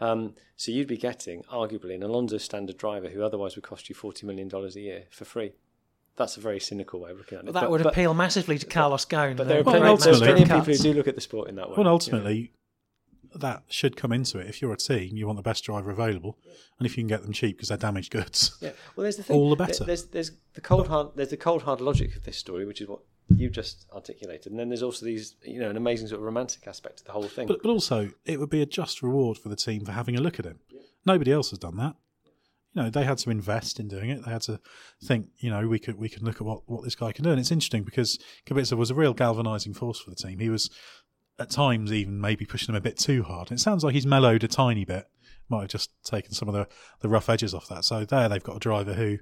[0.00, 3.94] Um, so you'd be getting, arguably, an Alonso standard driver who otherwise would cost you
[3.94, 5.52] $40 million a year for free.
[6.16, 7.46] That's a very cynical way of looking at it.
[7.46, 9.36] But that But- would but- appeal massively to Carlos Ghosn.
[9.36, 11.48] But there are Well, plenty, there's plenty of people who do look at the sport
[11.48, 11.76] in that way.
[11.78, 12.46] Well, you know.
[13.40, 14.46] That should come into it.
[14.46, 16.38] If you're a team, you want the best driver available,
[16.78, 18.72] and if you can get them cheap because they're damaged goods, Yeah.
[18.96, 19.36] Well, there's the thing.
[19.36, 19.84] All the better.
[19.84, 22.88] There's there's the cold hard there's the cold hard logic of this story, which is
[22.88, 23.00] what
[23.36, 26.66] you just articulated, and then there's also these you know an amazing sort of romantic
[26.66, 27.46] aspect to the whole thing.
[27.46, 30.20] but but also it would be a just reward for the team for having a
[30.20, 30.58] look at him.
[31.06, 31.96] Nobody else has done that.
[32.74, 34.24] You know, they had to invest in doing it.
[34.24, 34.58] They had to
[35.04, 37.30] think, you know, we could we can look at what, what this guy can do.
[37.30, 40.38] And it's interesting because Kubica was a real galvanising force for the team.
[40.38, 40.70] He was
[41.38, 43.50] at times even maybe pushing them a bit too hard.
[43.50, 45.06] It sounds like he's mellowed a tiny bit.
[45.48, 46.68] Might have just taken some of the,
[47.00, 47.84] the rough edges off that.
[47.84, 49.18] So there they've got a driver who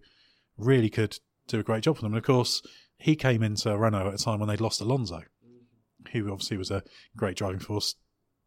[0.56, 2.12] really could do a great job for them.
[2.12, 2.62] And of course,
[2.98, 5.22] he came into Renault at a time when they'd lost Alonso,
[6.12, 6.82] who obviously was a
[7.16, 7.94] great driving force.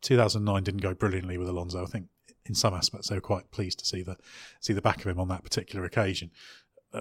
[0.01, 1.83] 2009 didn't go brilliantly with Alonso.
[1.83, 2.07] I think
[2.45, 4.17] in some aspects they were quite pleased to see the
[4.59, 6.31] see the back of him on that particular occasion.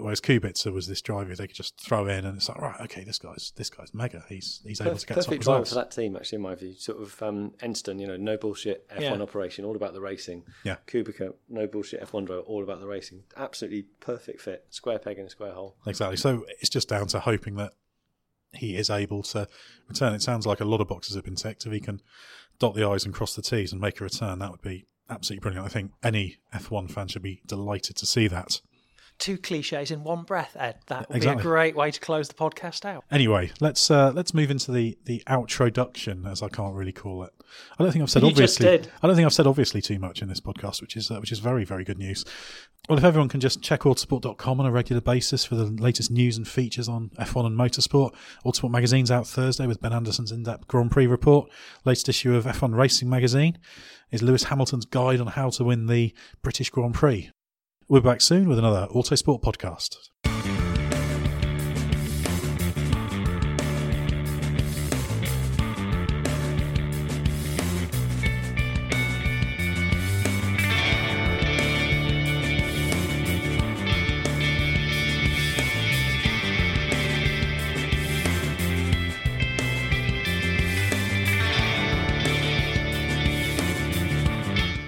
[0.00, 3.04] Whereas Kubica was this driver they could just throw in, and it's like, right, okay,
[3.04, 4.24] this guy's this guy's mega.
[4.28, 5.68] He's he's able to get top Perfect driver results.
[5.70, 6.74] for that team, actually, in my view.
[6.78, 9.20] Sort of um, Enstone, you know, no bullshit F1 Yeah.
[9.20, 10.44] operation, all about the racing.
[10.64, 10.76] Yeah.
[10.86, 13.24] Kubica, no bullshit F1 driver, all about the racing.
[13.36, 14.64] Absolutely perfect fit.
[14.70, 15.76] Square peg in a square hole.
[15.86, 16.16] Exactly.
[16.16, 17.74] So it's just down to hoping that
[18.54, 19.46] he is able to
[19.88, 20.14] return.
[20.14, 21.66] It sounds like a lot of boxes have been ticked.
[21.66, 22.00] If he can
[22.58, 25.42] dot the I's and cross the T's and make a return, that would be absolutely
[25.42, 25.66] brilliant.
[25.66, 28.60] I think any F1 fan should be delighted to see that.
[29.22, 30.78] Two cliches in one breath, Ed.
[30.88, 31.36] That would Exactly.
[31.36, 33.04] be a great way to close the podcast out.
[33.08, 37.32] Anyway, let's uh, let's move into the the outroduction, as I can't really call it.
[37.78, 38.68] I don't think I've said You obviously.
[38.68, 41.30] I don't think I've said obviously too much in this podcast, which is uh, which
[41.30, 42.24] is very very good news.
[42.88, 46.36] Well, if everyone can just check autosport.com on a regular basis for the latest news
[46.36, 48.12] and features on F1 and motorsport.
[48.44, 51.48] Autosport magazine's out Thursday with Ben Anderson's in-depth Grand Prix report.
[51.84, 53.56] Latest issue of F1 Racing magazine
[54.10, 56.12] is Lewis Hamilton's guide on how to win the
[56.42, 57.30] British Grand Prix.
[57.92, 59.98] We're back soon with another Autosport podcast.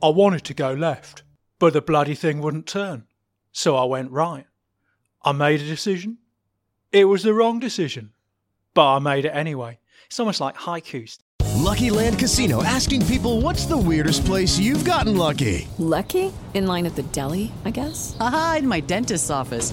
[0.00, 1.24] I wanted to go left,
[1.58, 3.06] but the bloody thing wouldn't turn.
[3.50, 4.46] So I went right.
[5.24, 6.18] I made a decision.
[6.92, 8.12] It was the wrong decision,
[8.74, 9.80] but I made it anyway.
[10.06, 11.18] It's almost like haikus.
[11.56, 15.66] Lucky Land Casino asking people what's the weirdest place you've gotten lucky?
[15.78, 16.32] Lucky?
[16.54, 18.16] In line at the deli, I guess?
[18.20, 19.72] Aha, in my dentist's office.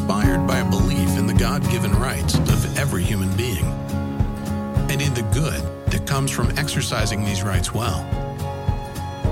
[0.00, 3.66] Inspired by a belief in the God given rights of every human being
[4.88, 5.60] and in the good
[5.92, 8.02] that comes from exercising these rights well.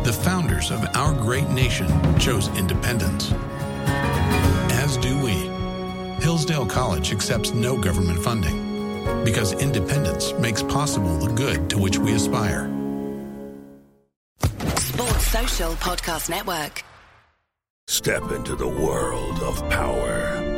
[0.05, 1.89] The founders of our great nation
[2.19, 3.33] chose independence.
[4.73, 5.33] As do we.
[6.23, 12.13] Hillsdale College accepts no government funding because independence makes possible the good to which we
[12.13, 12.71] aspire.
[14.77, 16.85] Sports Social Podcast Network.
[17.89, 20.58] Step into the world of power,